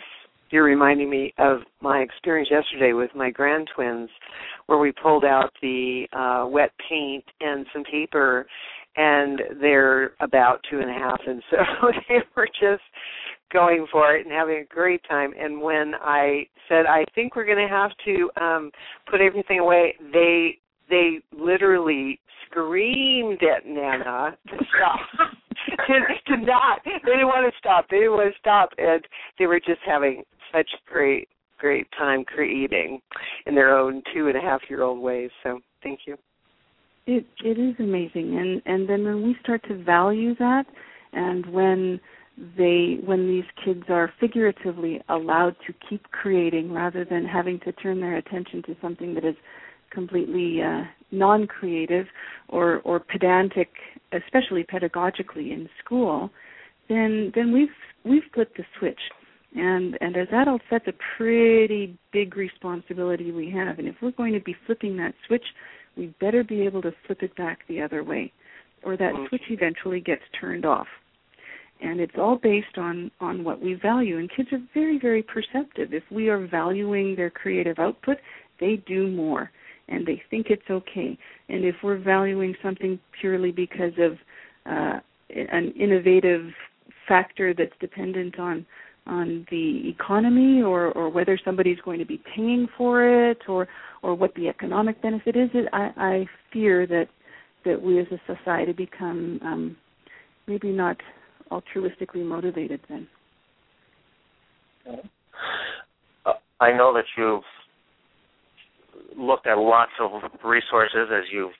you're 0.50 0.64
reminding 0.64 1.10
me 1.10 1.32
of 1.38 1.58
my 1.80 1.98
experience 1.98 2.48
yesterday 2.50 2.92
with 2.92 3.10
my 3.14 3.30
grand 3.30 3.68
twins, 3.74 4.10
where 4.66 4.78
we 4.78 4.92
pulled 4.92 5.24
out 5.24 5.50
the 5.62 6.06
uh, 6.12 6.46
wet 6.48 6.70
paint 6.88 7.24
and 7.40 7.66
some 7.72 7.84
paper, 7.84 8.46
and 8.96 9.40
they're 9.60 10.12
about 10.20 10.60
two 10.70 10.80
and 10.80 10.90
a 10.90 10.94
half, 10.94 11.20
and 11.26 11.42
so 11.50 11.56
they 12.08 12.18
were 12.36 12.48
just 12.60 12.82
going 13.56 13.86
for 13.90 14.14
it 14.14 14.26
and 14.26 14.34
having 14.34 14.58
a 14.58 14.74
great 14.74 15.00
time. 15.08 15.32
And 15.40 15.62
when 15.62 15.94
I 16.02 16.46
said, 16.68 16.84
I 16.84 17.06
think 17.14 17.34
we're 17.34 17.46
going 17.46 17.66
to 17.66 17.74
have 17.74 17.92
to 18.04 18.30
um, 18.38 18.70
put 19.10 19.22
everything 19.22 19.60
away, 19.60 19.94
they 20.12 20.58
they 20.90 21.20
literally 21.32 22.20
screamed 22.46 23.40
at 23.42 23.66
Nana 23.66 24.36
to 24.48 24.56
stop. 24.76 25.00
to, 25.86 26.36
to 26.36 26.44
not. 26.44 26.80
They 26.84 26.92
didn't 27.04 27.26
want 27.26 27.50
to 27.50 27.58
stop. 27.58 27.86
They 27.90 27.96
didn't 27.96 28.12
want 28.12 28.32
to 28.32 28.38
stop, 28.38 28.70
and 28.76 29.02
they 29.38 29.46
were 29.46 29.58
just 29.58 29.80
having 29.86 30.22
such 30.52 30.68
great, 30.86 31.28
great 31.58 31.88
time 31.98 32.24
creating 32.24 33.00
in 33.46 33.54
their 33.54 33.76
own 33.76 34.02
two 34.14 34.28
and 34.28 34.36
a 34.36 34.40
half 34.40 34.60
year 34.68 34.82
old 34.82 35.00
ways. 35.00 35.30
So 35.42 35.60
thank 35.82 36.00
you. 36.06 36.16
It 37.06 37.24
it 37.42 37.58
is 37.58 37.74
amazing, 37.78 38.38
and 38.38 38.62
and 38.66 38.88
then 38.88 39.04
when 39.04 39.22
we 39.22 39.34
start 39.42 39.62
to 39.68 39.82
value 39.82 40.34
that, 40.36 40.66
and 41.12 41.46
when 41.46 42.00
they 42.36 42.98
when 43.04 43.26
these 43.26 43.44
kids 43.64 43.84
are 43.88 44.12
figuratively 44.20 45.00
allowed 45.08 45.56
to 45.66 45.72
keep 45.88 46.02
creating 46.10 46.72
rather 46.72 47.04
than 47.04 47.24
having 47.24 47.58
to 47.60 47.72
turn 47.72 48.00
their 48.00 48.16
attention 48.16 48.62
to 48.64 48.76
something 48.82 49.14
that 49.14 49.24
is 49.24 49.36
completely 49.90 50.60
uh, 50.62 50.82
non-creative 51.10 52.06
or 52.48 52.80
or 52.80 53.00
pedantic 53.00 53.68
especially 54.12 54.64
pedagogically 54.64 55.52
in 55.52 55.68
school 55.82 56.30
then 56.88 57.32
then 57.34 57.52
we've 57.52 57.68
we've 58.04 58.22
flipped 58.34 58.56
the 58.56 58.64
switch. 58.78 59.00
And 59.54 59.96
and 60.02 60.16
as 60.16 60.28
adults 60.32 60.64
that's 60.70 60.86
a 60.86 60.94
pretty 61.16 61.98
big 62.12 62.36
responsibility 62.36 63.32
we 63.32 63.50
have. 63.50 63.78
And 63.78 63.88
if 63.88 63.94
we're 64.02 64.10
going 64.10 64.34
to 64.34 64.40
be 64.40 64.54
flipping 64.66 64.96
that 64.98 65.14
switch 65.26 65.44
we 65.96 66.14
better 66.20 66.44
be 66.44 66.62
able 66.62 66.82
to 66.82 66.92
flip 67.06 67.22
it 67.22 67.34
back 67.36 67.60
the 67.66 67.80
other 67.80 68.04
way 68.04 68.30
or 68.82 68.98
that 68.98 69.12
switch 69.30 69.42
eventually 69.48 70.00
gets 70.00 70.22
turned 70.38 70.66
off 70.66 70.86
and 71.80 72.00
it's 72.00 72.14
all 72.18 72.36
based 72.36 72.78
on 72.78 73.10
on 73.20 73.44
what 73.44 73.60
we 73.60 73.74
value. 73.74 74.18
And 74.18 74.30
kids 74.34 74.48
are 74.52 74.60
very 74.74 74.98
very 74.98 75.22
perceptive. 75.22 75.92
If 75.92 76.04
we 76.10 76.28
are 76.28 76.46
valuing 76.46 77.16
their 77.16 77.30
creative 77.30 77.78
output 77.78 78.18
they 78.60 78.76
do 78.86 79.08
more 79.08 79.50
and 79.88 80.06
they 80.06 80.20
think 80.30 80.46
it's 80.50 80.68
okay. 80.70 81.16
And 81.48 81.64
if 81.64 81.76
we're 81.82 81.98
valuing 81.98 82.54
something 82.62 82.98
purely 83.20 83.52
because 83.52 83.92
of 83.98 84.12
uh, 84.66 85.00
an 85.30 85.72
innovative 85.78 86.46
factor 87.08 87.54
that's 87.54 87.72
dependent 87.80 88.38
on 88.38 88.66
on 89.06 89.46
the 89.52 89.88
economy 89.88 90.62
or 90.62 90.88
or 90.92 91.08
whether 91.08 91.38
somebody's 91.44 91.78
going 91.84 92.00
to 92.00 92.04
be 92.04 92.20
paying 92.34 92.66
for 92.76 93.30
it 93.30 93.38
or 93.48 93.68
or 94.02 94.16
what 94.16 94.34
the 94.34 94.48
economic 94.48 95.00
benefit 95.00 95.36
is 95.36 95.48
it 95.54 95.68
i 95.72 95.92
i 95.96 96.26
fear 96.52 96.88
that 96.88 97.06
that 97.64 97.80
we 97.80 98.00
as 98.00 98.06
a 98.10 98.34
society 98.34 98.72
become 98.72 99.38
um 99.44 99.76
maybe 100.48 100.72
not 100.72 100.96
altruistically 101.50 102.24
motivated 102.24 102.80
then. 102.88 103.06
Uh, 106.24 106.32
I 106.60 106.72
know 106.72 106.92
that 106.94 107.04
you've 107.16 107.42
looked 109.16 109.46
at 109.46 109.58
lots 109.58 109.92
of 110.00 110.10
resources 110.44 111.08
as 111.12 111.24
you've 111.32 111.52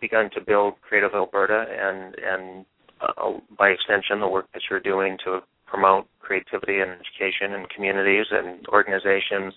begun 0.00 0.30
to 0.34 0.40
build 0.40 0.74
Creative 0.82 1.12
Alberta 1.14 1.64
and 1.68 2.14
and 2.18 2.64
uh, 3.00 3.38
by 3.58 3.68
extension 3.68 4.20
the 4.20 4.28
work 4.28 4.46
that 4.52 4.62
you're 4.70 4.80
doing 4.80 5.16
to 5.24 5.40
promote 5.66 6.06
creativity 6.20 6.80
and 6.80 6.90
education 6.90 7.58
in 7.58 7.66
communities 7.74 8.26
and 8.30 8.66
organizations 8.68 9.54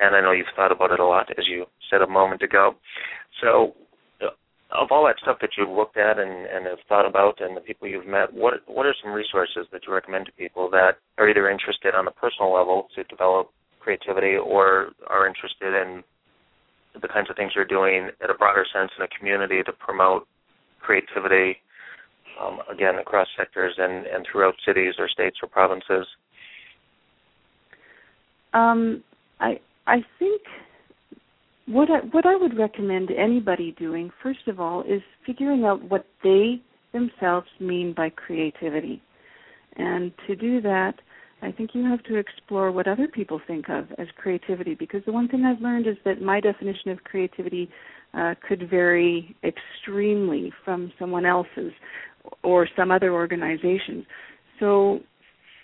and 0.00 0.14
I 0.14 0.20
know 0.20 0.32
you've 0.32 0.46
thought 0.54 0.72
about 0.72 0.92
it 0.92 1.00
a 1.00 1.06
lot 1.06 1.30
as 1.38 1.46
you 1.48 1.66
said 1.90 2.02
a 2.02 2.06
moment 2.06 2.42
ago. 2.42 2.74
So 3.40 3.74
of 4.70 4.88
all 4.90 5.06
that 5.06 5.16
stuff 5.22 5.38
that 5.40 5.50
you've 5.56 5.70
looked 5.70 5.96
at 5.96 6.18
and, 6.18 6.46
and 6.46 6.66
have 6.66 6.78
thought 6.88 7.06
about, 7.06 7.40
and 7.40 7.56
the 7.56 7.60
people 7.60 7.88
you've 7.88 8.06
met, 8.06 8.32
what 8.32 8.54
what 8.66 8.84
are 8.84 8.94
some 9.02 9.12
resources 9.12 9.66
that 9.72 9.82
you 9.86 9.92
recommend 9.92 10.26
to 10.26 10.32
people 10.32 10.68
that 10.70 10.98
are 11.16 11.28
either 11.28 11.48
interested 11.48 11.94
on 11.94 12.06
a 12.06 12.10
personal 12.10 12.52
level 12.52 12.88
to 12.94 13.02
develop 13.04 13.50
creativity, 13.80 14.36
or 14.36 14.90
are 15.06 15.26
interested 15.26 15.72
in 15.74 16.02
the 17.00 17.08
kinds 17.08 17.30
of 17.30 17.36
things 17.36 17.52
you're 17.54 17.64
doing 17.64 18.10
at 18.22 18.28
a 18.28 18.34
broader 18.34 18.66
sense 18.72 18.90
in 18.98 19.04
a 19.04 19.08
community 19.18 19.62
to 19.62 19.72
promote 19.72 20.26
creativity, 20.80 21.56
um, 22.40 22.60
again 22.70 22.96
across 22.96 23.28
sectors 23.38 23.74
and, 23.78 24.06
and 24.06 24.26
throughout 24.30 24.54
cities 24.66 24.94
or 24.98 25.08
states 25.08 25.38
or 25.42 25.48
provinces? 25.48 26.06
Um, 28.52 29.02
I 29.40 29.60
I 29.86 30.04
think 30.18 30.42
what 31.68 31.90
I, 31.90 31.98
what 32.12 32.26
I 32.26 32.34
would 32.34 32.56
recommend 32.56 33.10
anybody 33.10 33.74
doing, 33.78 34.10
first 34.22 34.46
of 34.48 34.58
all, 34.58 34.82
is 34.82 35.02
figuring 35.26 35.64
out 35.64 35.82
what 35.82 36.06
they 36.22 36.62
themselves 36.92 37.46
mean 37.60 37.92
by 37.94 38.08
creativity. 38.10 39.02
And 39.76 40.12
to 40.26 40.34
do 40.34 40.60
that, 40.62 40.94
I 41.42 41.52
think 41.52 41.70
you 41.74 41.84
have 41.84 42.02
to 42.04 42.16
explore 42.16 42.72
what 42.72 42.88
other 42.88 43.06
people 43.06 43.40
think 43.46 43.68
of 43.68 43.86
as 43.98 44.08
creativity 44.16 44.74
because 44.74 45.02
the 45.06 45.12
one 45.12 45.28
thing 45.28 45.44
I've 45.44 45.60
learned 45.60 45.86
is 45.86 45.96
that 46.04 46.20
my 46.20 46.40
definition 46.40 46.90
of 46.90 47.04
creativity 47.04 47.70
uh, 48.14 48.34
could 48.46 48.68
vary 48.68 49.36
extremely 49.44 50.52
from 50.64 50.92
someone 50.98 51.26
else's 51.26 51.72
or 52.42 52.66
some 52.76 52.90
other 52.90 53.12
organization's. 53.12 54.04
So 54.58 55.00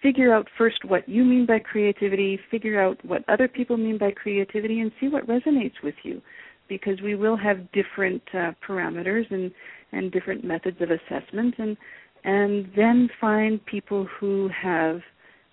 figure 0.04 0.34
out 0.34 0.46
first 0.58 0.84
what 0.84 1.08
you 1.08 1.24
mean 1.24 1.46
by 1.46 1.58
creativity, 1.58 2.38
figure 2.50 2.78
out 2.80 3.02
what 3.04 3.24
other 3.26 3.48
people 3.48 3.78
mean 3.78 3.96
by 3.96 4.10
creativity, 4.10 4.80
and 4.80 4.92
see 5.00 5.08
what 5.08 5.26
resonates 5.26 5.78
with 5.82 5.94
you. 6.02 6.20
Because 6.68 7.00
we 7.02 7.14
will 7.14 7.36
have 7.36 7.58
different 7.72 8.22
uh, 8.32 8.52
parameters 8.66 9.24
and, 9.30 9.50
and 9.92 10.12
different 10.12 10.44
methods 10.44 10.76
of 10.80 10.90
assessment, 10.90 11.54
and 11.58 11.76
and 12.24 12.70
then 12.74 13.08
find 13.20 13.64
people 13.66 14.06
who 14.18 14.48
have 14.62 15.00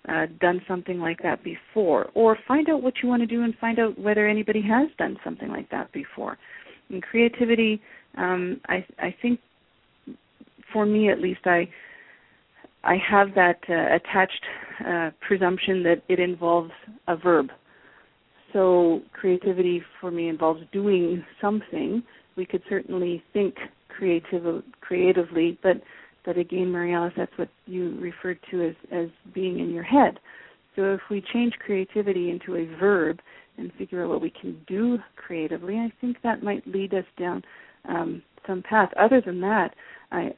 uh, 0.08 0.26
done 0.40 0.60
something 0.66 0.98
like 0.98 1.20
that 1.22 1.38
before, 1.44 2.10
or 2.14 2.38
find 2.48 2.68
out 2.70 2.82
what 2.82 2.94
you 3.02 3.08
want 3.08 3.20
to 3.20 3.26
do 3.26 3.42
and 3.42 3.54
find 3.58 3.78
out 3.78 3.98
whether 3.98 4.26
anybody 4.26 4.62
has 4.62 4.88
done 4.98 5.16
something 5.24 5.48
like 5.48 5.68
that 5.70 5.92
before. 5.92 6.38
And 6.90 7.02
creativity, 7.02 7.80
um, 8.16 8.60
I 8.68 8.84
I 8.98 9.14
think, 9.20 9.38
for 10.72 10.84
me 10.86 11.10
at 11.10 11.20
least, 11.20 11.40
I 11.44 11.68
I 12.84 12.96
have 12.96 13.34
that 13.34 13.60
uh, 13.68 13.94
attached 13.96 14.44
uh, 14.86 15.10
presumption 15.26 15.82
that 15.84 16.02
it 16.08 16.18
involves 16.18 16.72
a 17.06 17.16
verb. 17.16 17.48
So 18.52 19.00
creativity 19.12 19.82
for 20.00 20.10
me 20.10 20.28
involves 20.28 20.62
doing 20.72 21.24
something. 21.40 22.02
We 22.36 22.44
could 22.44 22.62
certainly 22.68 23.22
think 23.32 23.54
creative, 23.88 24.62
creatively, 24.80 25.58
but 25.62 25.80
but 26.24 26.38
again, 26.38 26.70
Mary 26.70 26.94
Alice, 26.94 27.14
that's 27.16 27.36
what 27.36 27.48
you 27.66 27.98
referred 27.98 28.38
to 28.50 28.68
as 28.68 28.74
as 28.92 29.08
being 29.34 29.58
in 29.58 29.70
your 29.70 29.82
head. 29.82 30.18
So 30.76 30.94
if 30.94 31.00
we 31.10 31.22
change 31.32 31.54
creativity 31.64 32.30
into 32.30 32.56
a 32.56 32.66
verb 32.78 33.20
and 33.58 33.72
figure 33.74 34.04
out 34.04 34.10
what 34.10 34.22
we 34.22 34.30
can 34.30 34.56
do 34.66 34.98
creatively, 35.16 35.76
I 35.76 35.92
think 36.00 36.16
that 36.22 36.42
might 36.42 36.66
lead 36.66 36.94
us 36.94 37.04
down 37.18 37.42
um, 37.88 38.22
some 38.46 38.62
path. 38.62 38.90
Other 38.98 39.20
than 39.20 39.40
that, 39.42 39.74
I, 40.10 40.34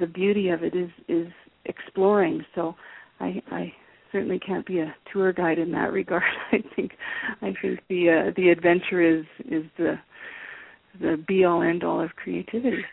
the 0.00 0.06
beauty 0.06 0.48
of 0.48 0.62
it 0.62 0.74
is 0.74 0.90
is 1.08 1.28
exploring. 1.64 2.44
So 2.54 2.74
I, 3.20 3.42
I 3.50 3.72
certainly 4.12 4.38
can't 4.38 4.66
be 4.66 4.80
a 4.80 4.94
tour 5.12 5.32
guide 5.32 5.58
in 5.58 5.72
that 5.72 5.92
regard. 5.92 6.22
I 6.52 6.58
think 6.74 6.92
I 7.42 7.54
think 7.60 7.80
the 7.88 8.28
uh, 8.28 8.32
the 8.36 8.50
adventure 8.50 9.00
is 9.00 9.24
is 9.44 9.64
the 9.76 9.98
the 11.00 11.22
be 11.26 11.44
all 11.44 11.62
end 11.62 11.84
all 11.84 12.00
of 12.00 12.10
creativity. 12.16 12.84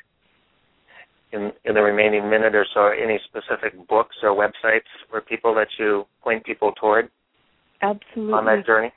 In 1.32 1.52
in 1.66 1.76
the 1.76 1.82
remaining 1.82 2.30
minute 2.30 2.56
or 2.56 2.66
so, 2.74 2.88
any 2.88 3.20
specific 3.26 3.88
books 3.88 4.16
or 4.24 4.30
websites 4.30 4.90
or 5.12 5.22
people 5.22 5.54
that 5.56 5.68
you 5.78 6.06
point 6.24 6.46
people 6.46 6.72
toward? 6.80 7.10
Absolutely. 7.82 8.34
On 8.34 8.46
that 8.46 8.66
journey. 8.66 8.92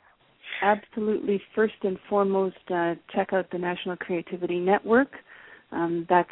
Absolutely. 0.63 1.41
First 1.55 1.75
and 1.83 1.99
foremost, 2.09 2.57
uh, 2.75 2.95
check 3.15 3.33
out 3.33 3.51
the 3.51 3.59
National 3.59 3.97
Creativity 3.97 4.59
Network. 4.59 5.09
Um, 5.73 6.07
that's 6.09 6.31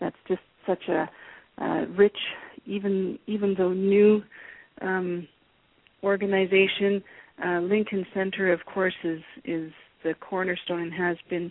that's 0.00 0.16
just 0.28 0.40
such 0.66 0.88
a 0.88 1.08
uh, 1.60 1.86
rich 1.96 2.16
even 2.66 3.18
even 3.26 3.54
though 3.56 3.72
new 3.72 4.22
um, 4.82 5.26
organization, 6.02 7.02
uh, 7.44 7.60
Lincoln 7.60 8.06
Center, 8.14 8.52
of 8.52 8.60
course, 8.66 8.94
is 9.04 9.20
is 9.44 9.72
the 10.04 10.14
cornerstone 10.14 10.82
and 10.82 10.94
has 10.94 11.16
been 11.28 11.50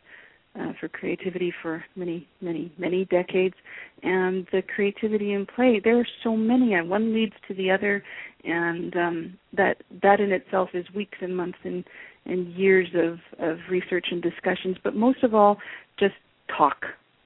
uh, 0.59 0.71
for 0.79 0.87
creativity 0.87 1.53
for 1.61 1.83
many, 1.95 2.27
many, 2.41 2.71
many 2.77 3.05
decades. 3.05 3.55
And 4.03 4.47
the 4.51 4.61
creativity 4.61 5.33
in 5.33 5.45
play, 5.45 5.81
there 5.83 5.99
are 5.99 6.07
so 6.23 6.35
many, 6.35 6.73
and 6.73 6.89
one 6.89 7.13
leads 7.13 7.33
to 7.47 7.53
the 7.53 7.71
other, 7.71 8.03
and 8.43 8.95
um, 8.95 9.37
that 9.53 9.77
that 10.01 10.19
in 10.19 10.31
itself 10.31 10.69
is 10.73 10.85
weeks 10.95 11.17
and 11.21 11.35
months 11.35 11.57
and 11.63 11.83
and 12.25 12.53
years 12.53 12.87
of 12.95 13.19
of 13.39 13.57
research 13.69 14.07
and 14.11 14.21
discussions. 14.21 14.77
But 14.83 14.95
most 14.95 15.23
of 15.23 15.33
all, 15.33 15.57
just 15.99 16.15
talk, 16.55 16.85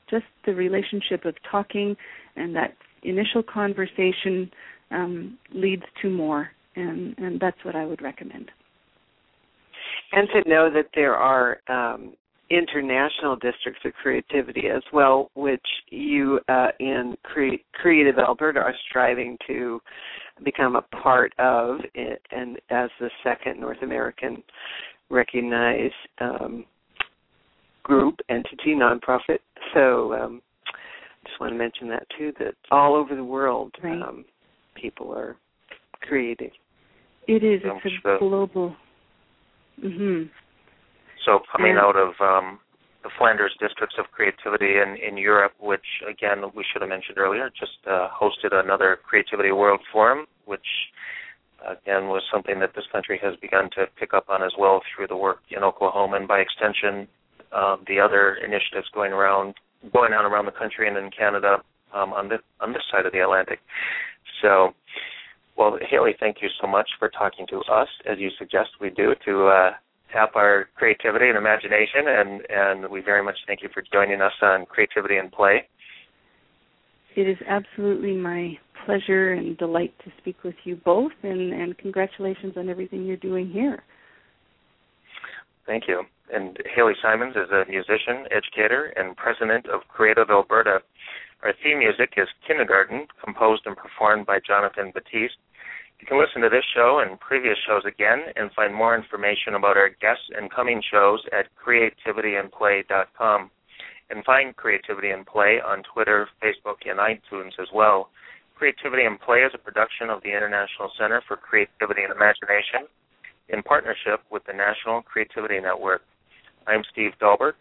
just 0.10 0.26
the 0.46 0.54
relationship 0.54 1.26
of 1.26 1.36
talking 1.50 1.96
and 2.36 2.56
that 2.56 2.76
initial 3.04 3.44
conversation 3.44 4.50
um, 4.92 5.38
leads 5.54 5.84
to 6.02 6.10
more, 6.10 6.50
and, 6.76 7.18
and 7.18 7.40
that's 7.40 7.58
what 7.64 7.76
I 7.76 7.86
would 7.86 8.02
recommend. 8.02 8.52
And 10.12 10.28
to 10.34 10.50
know 10.50 10.70
that 10.74 10.88
there 10.96 11.16
are 11.16 11.58
um, 11.68 12.14
international 12.50 13.36
districts 13.36 13.82
of 13.86 13.94
creativity 13.94 14.68
as 14.76 14.82
well, 14.92 15.30
which 15.36 15.66
you 15.90 16.40
uh, 16.50 16.70
in 16.80 17.16
Cre- 17.24 17.62
Creative 17.74 18.18
Alberta 18.18 18.60
are 18.60 18.74
striving 18.90 19.38
to 19.48 19.80
become 20.44 20.76
a 20.76 20.82
part 20.82 21.34
of, 21.38 21.80
it, 21.94 22.22
and 22.32 22.58
as 22.70 22.90
the 23.00 23.10
second 23.24 23.60
North 23.60 23.82
American 23.84 24.42
recognized 25.10 25.94
um, 26.22 26.66
group, 27.84 28.20
entity, 28.30 28.76
nonprofit. 28.76 29.40
So 29.74 30.14
um, 30.14 30.42
want 31.40 31.54
to 31.54 31.58
mention 31.58 31.90
that 31.90 32.06
too. 32.18 32.32
That 32.40 32.56
all 32.72 32.96
over 32.96 33.16
the 33.16 33.24
world, 33.24 33.74
right. 33.84 34.02
um, 34.02 34.26
people 34.76 35.12
are 35.14 35.36
creating. 36.02 36.52
It 37.28 37.44
is. 37.44 37.62
It's 37.64 38.06
a 38.06 38.18
global. 38.20 38.76
Mhm. 39.82 40.30
So 41.26 41.40
coming 41.52 41.76
Yeah. 41.76 41.82
out 41.84 41.96
of 41.96 42.20
um, 42.22 42.60
the 43.04 43.10
Flanders 43.18 43.56
districts 43.60 43.96
of 43.98 44.12
creativity 44.12 44.78
in, 44.78 44.98
in 44.98 45.18
Europe, 45.18 45.54
which 45.60 45.86
again 46.08 46.44
we 46.54 46.64
should 46.72 46.82
have 46.82 46.90
mentioned 46.90 47.18
earlier, 47.18 47.50
just 47.50 47.78
uh, 47.88 48.10
hosted 48.10 48.54
another 48.54 49.00
Creativity 49.04 49.52
World 49.52 49.82
Forum, 49.92 50.26
which 50.46 50.66
again 51.66 52.08
was 52.08 52.24
something 52.32 52.60
that 52.60 52.74
this 52.76 52.86
country 52.92 53.20
has 53.22 53.36
begun 53.38 53.70
to 53.76 53.86
pick 53.98 54.14
up 54.14 54.30
on 54.30 54.42
as 54.44 54.54
well 54.58 54.82
through 54.96 55.08
the 55.08 55.16
work 55.16 55.40
in 55.50 55.64
Oklahoma 55.64 56.18
and 56.18 56.28
by 56.28 56.40
extension 56.40 57.08
uh, 57.52 57.78
the 57.88 58.00
other 58.00 58.36
initiatives 58.36 58.88
going 58.94 59.12
around 59.12 59.56
going 59.94 60.14
on 60.14 60.26
around 60.26 60.46
the 60.46 60.52
country 60.52 60.88
and 60.88 60.98
in 60.98 61.10
Canada 61.12 61.58
um, 61.94 62.14
on 62.14 62.30
this 62.30 62.40
on 62.60 62.74
this 62.74 62.84
side 62.92 63.06
of 63.06 63.12
the 63.12 63.20
Atlantic. 63.20 63.60
So, 64.42 64.74
well, 65.58 65.78
Haley, 65.90 66.16
thank 66.20 66.38
you 66.42 66.50
so 66.62 66.68
much 66.68 66.90
for 67.00 67.10
talking 67.10 67.46
to 67.48 67.60
us 67.72 67.88
as 68.10 68.18
you 68.20 68.30
suggest 68.38 68.70
we 68.80 68.90
do 68.90 69.14
to 69.26 69.48
uh, 69.48 69.72
tap 70.12 70.36
our 70.36 70.70
creativity 70.76 71.30
and 71.30 71.38
imagination, 71.38 72.08
and 72.08 72.42
and 72.50 72.92
we 72.92 73.02
very 73.02 73.24
much 73.24 73.38
thank 73.48 73.62
you 73.62 73.70
for 73.74 73.84
joining 73.92 74.22
us 74.22 74.34
on 74.42 74.66
Creativity 74.66 75.18
and 75.18 75.32
Play. 75.32 75.68
It 77.16 77.28
is 77.28 77.38
absolutely 77.48 78.16
my 78.16 78.58
pleasure 78.86 79.34
and 79.34 79.58
delight 79.58 79.94
to 80.06 80.12
speak 80.20 80.44
with 80.44 80.56
you 80.64 80.76
both, 80.86 81.12
and, 81.24 81.54
and 81.54 81.78
congratulations 81.78 82.54
on 82.56 82.70
everything 82.70 83.06
you're 83.06 83.18
doing 83.18 83.50
here. 83.50 83.84
Thank 85.66 85.84
you. 85.88 86.04
And 86.32 86.58
Haley 86.76 86.94
Simons 87.02 87.36
is 87.36 87.50
a 87.50 87.66
musician, 87.70 88.26
educator, 88.30 88.94
and 88.96 89.18
president 89.18 89.68
of 89.68 89.88
Creative 89.88 90.30
Alberta. 90.30 90.80
Our 91.44 91.54
theme 91.64 91.80
music 91.80 92.14
is 92.18 92.28
Kindergarten, 92.46 93.08
composed 93.24 93.64
and 93.66 93.76
performed 93.76 94.26
by 94.26 94.40
Jonathan 94.46 94.92
Batiste. 94.94 95.40
You 96.00 96.08
can 96.08 96.20
listen 96.20 96.42
to 96.42 96.50
this 96.50 96.66
show 96.74 97.04
and 97.06 97.20
previous 97.20 97.58
shows 97.68 97.84
again 97.86 98.32
and 98.36 98.52
find 98.54 98.74
more 98.74 98.96
information 98.96 99.56
about 99.56 99.76
our 99.76 99.90
guests 99.90 100.30
and 100.36 100.52
coming 100.52 100.82
shows 100.92 101.24
at 101.32 101.48
creativityandplay.com. 101.58 103.52
And 104.12 104.26
find 104.26 104.56
Creativity 104.56 105.12
and 105.12 105.26
Play 105.26 105.62
on 105.62 105.84
Twitter, 105.94 106.28
Facebook, 106.42 106.82
and 106.86 106.98
iTunes 106.98 107.54
as 107.62 107.68
well. 107.74 108.10
Creativity 108.56 109.04
and 109.06 109.20
Play 109.20 109.40
is 109.40 109.52
a 109.54 109.58
production 109.58 110.10
of 110.10 110.22
the 110.24 110.30
International 110.30 110.92
Center 110.98 111.22
for 111.28 111.38
Creativity 111.38 112.02
and 112.04 112.12
Imagination 112.12 112.90
in 113.50 113.62
partnership 113.64 114.22
with 114.32 114.44
the 114.46 114.54
National 114.54 115.02
Creativity 115.04 115.60
Network. 115.60 116.02
I'm 116.70 116.84
Steve 116.92 117.12
Dahlberg. 117.20 117.54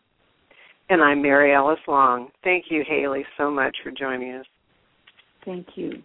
And 0.90 1.02
I'm 1.02 1.22
Mary 1.22 1.54
Alice 1.54 1.80
Long. 1.86 2.28
Thank 2.44 2.66
you, 2.70 2.84
Haley, 2.86 3.24
so 3.38 3.50
much 3.50 3.76
for 3.82 3.90
joining 3.90 4.34
us. 4.34 4.46
Thank 5.44 5.68
you. 5.76 6.02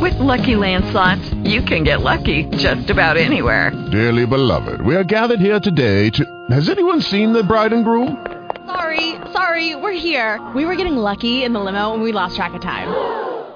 With 0.00 0.14
Lucky 0.14 0.54
Land 0.54 0.84
slots, 0.92 1.32
you 1.44 1.62
can 1.62 1.82
get 1.82 2.00
lucky 2.00 2.44
just 2.56 2.90
about 2.90 3.16
anywhere. 3.16 3.70
Dearly 3.90 4.24
beloved, 4.26 4.80
we 4.82 4.94
are 4.94 5.04
gathered 5.04 5.40
here 5.40 5.58
today 5.58 6.10
to. 6.10 6.46
Has 6.50 6.68
anyone 6.68 7.00
seen 7.00 7.32
the 7.32 7.42
bride 7.42 7.72
and 7.72 7.84
groom? 7.84 8.24
Sorry, 8.66 9.16
sorry, 9.32 9.74
we're 9.74 9.92
here. 9.92 10.40
We 10.54 10.64
were 10.64 10.76
getting 10.76 10.96
lucky 10.96 11.42
in 11.42 11.52
the 11.52 11.60
limo 11.60 11.94
and 11.94 12.02
we 12.02 12.12
lost 12.12 12.36
track 12.36 12.54
of 12.54 12.60
time. 12.60 12.88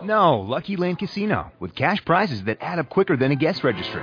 No, 0.04 0.40
Lucky 0.40 0.76
Land 0.76 0.98
Casino, 0.98 1.52
with 1.60 1.74
cash 1.74 2.04
prizes 2.04 2.42
that 2.44 2.58
add 2.60 2.80
up 2.80 2.88
quicker 2.88 3.16
than 3.16 3.30
a 3.30 3.36
guest 3.36 3.62
registry. 3.62 4.02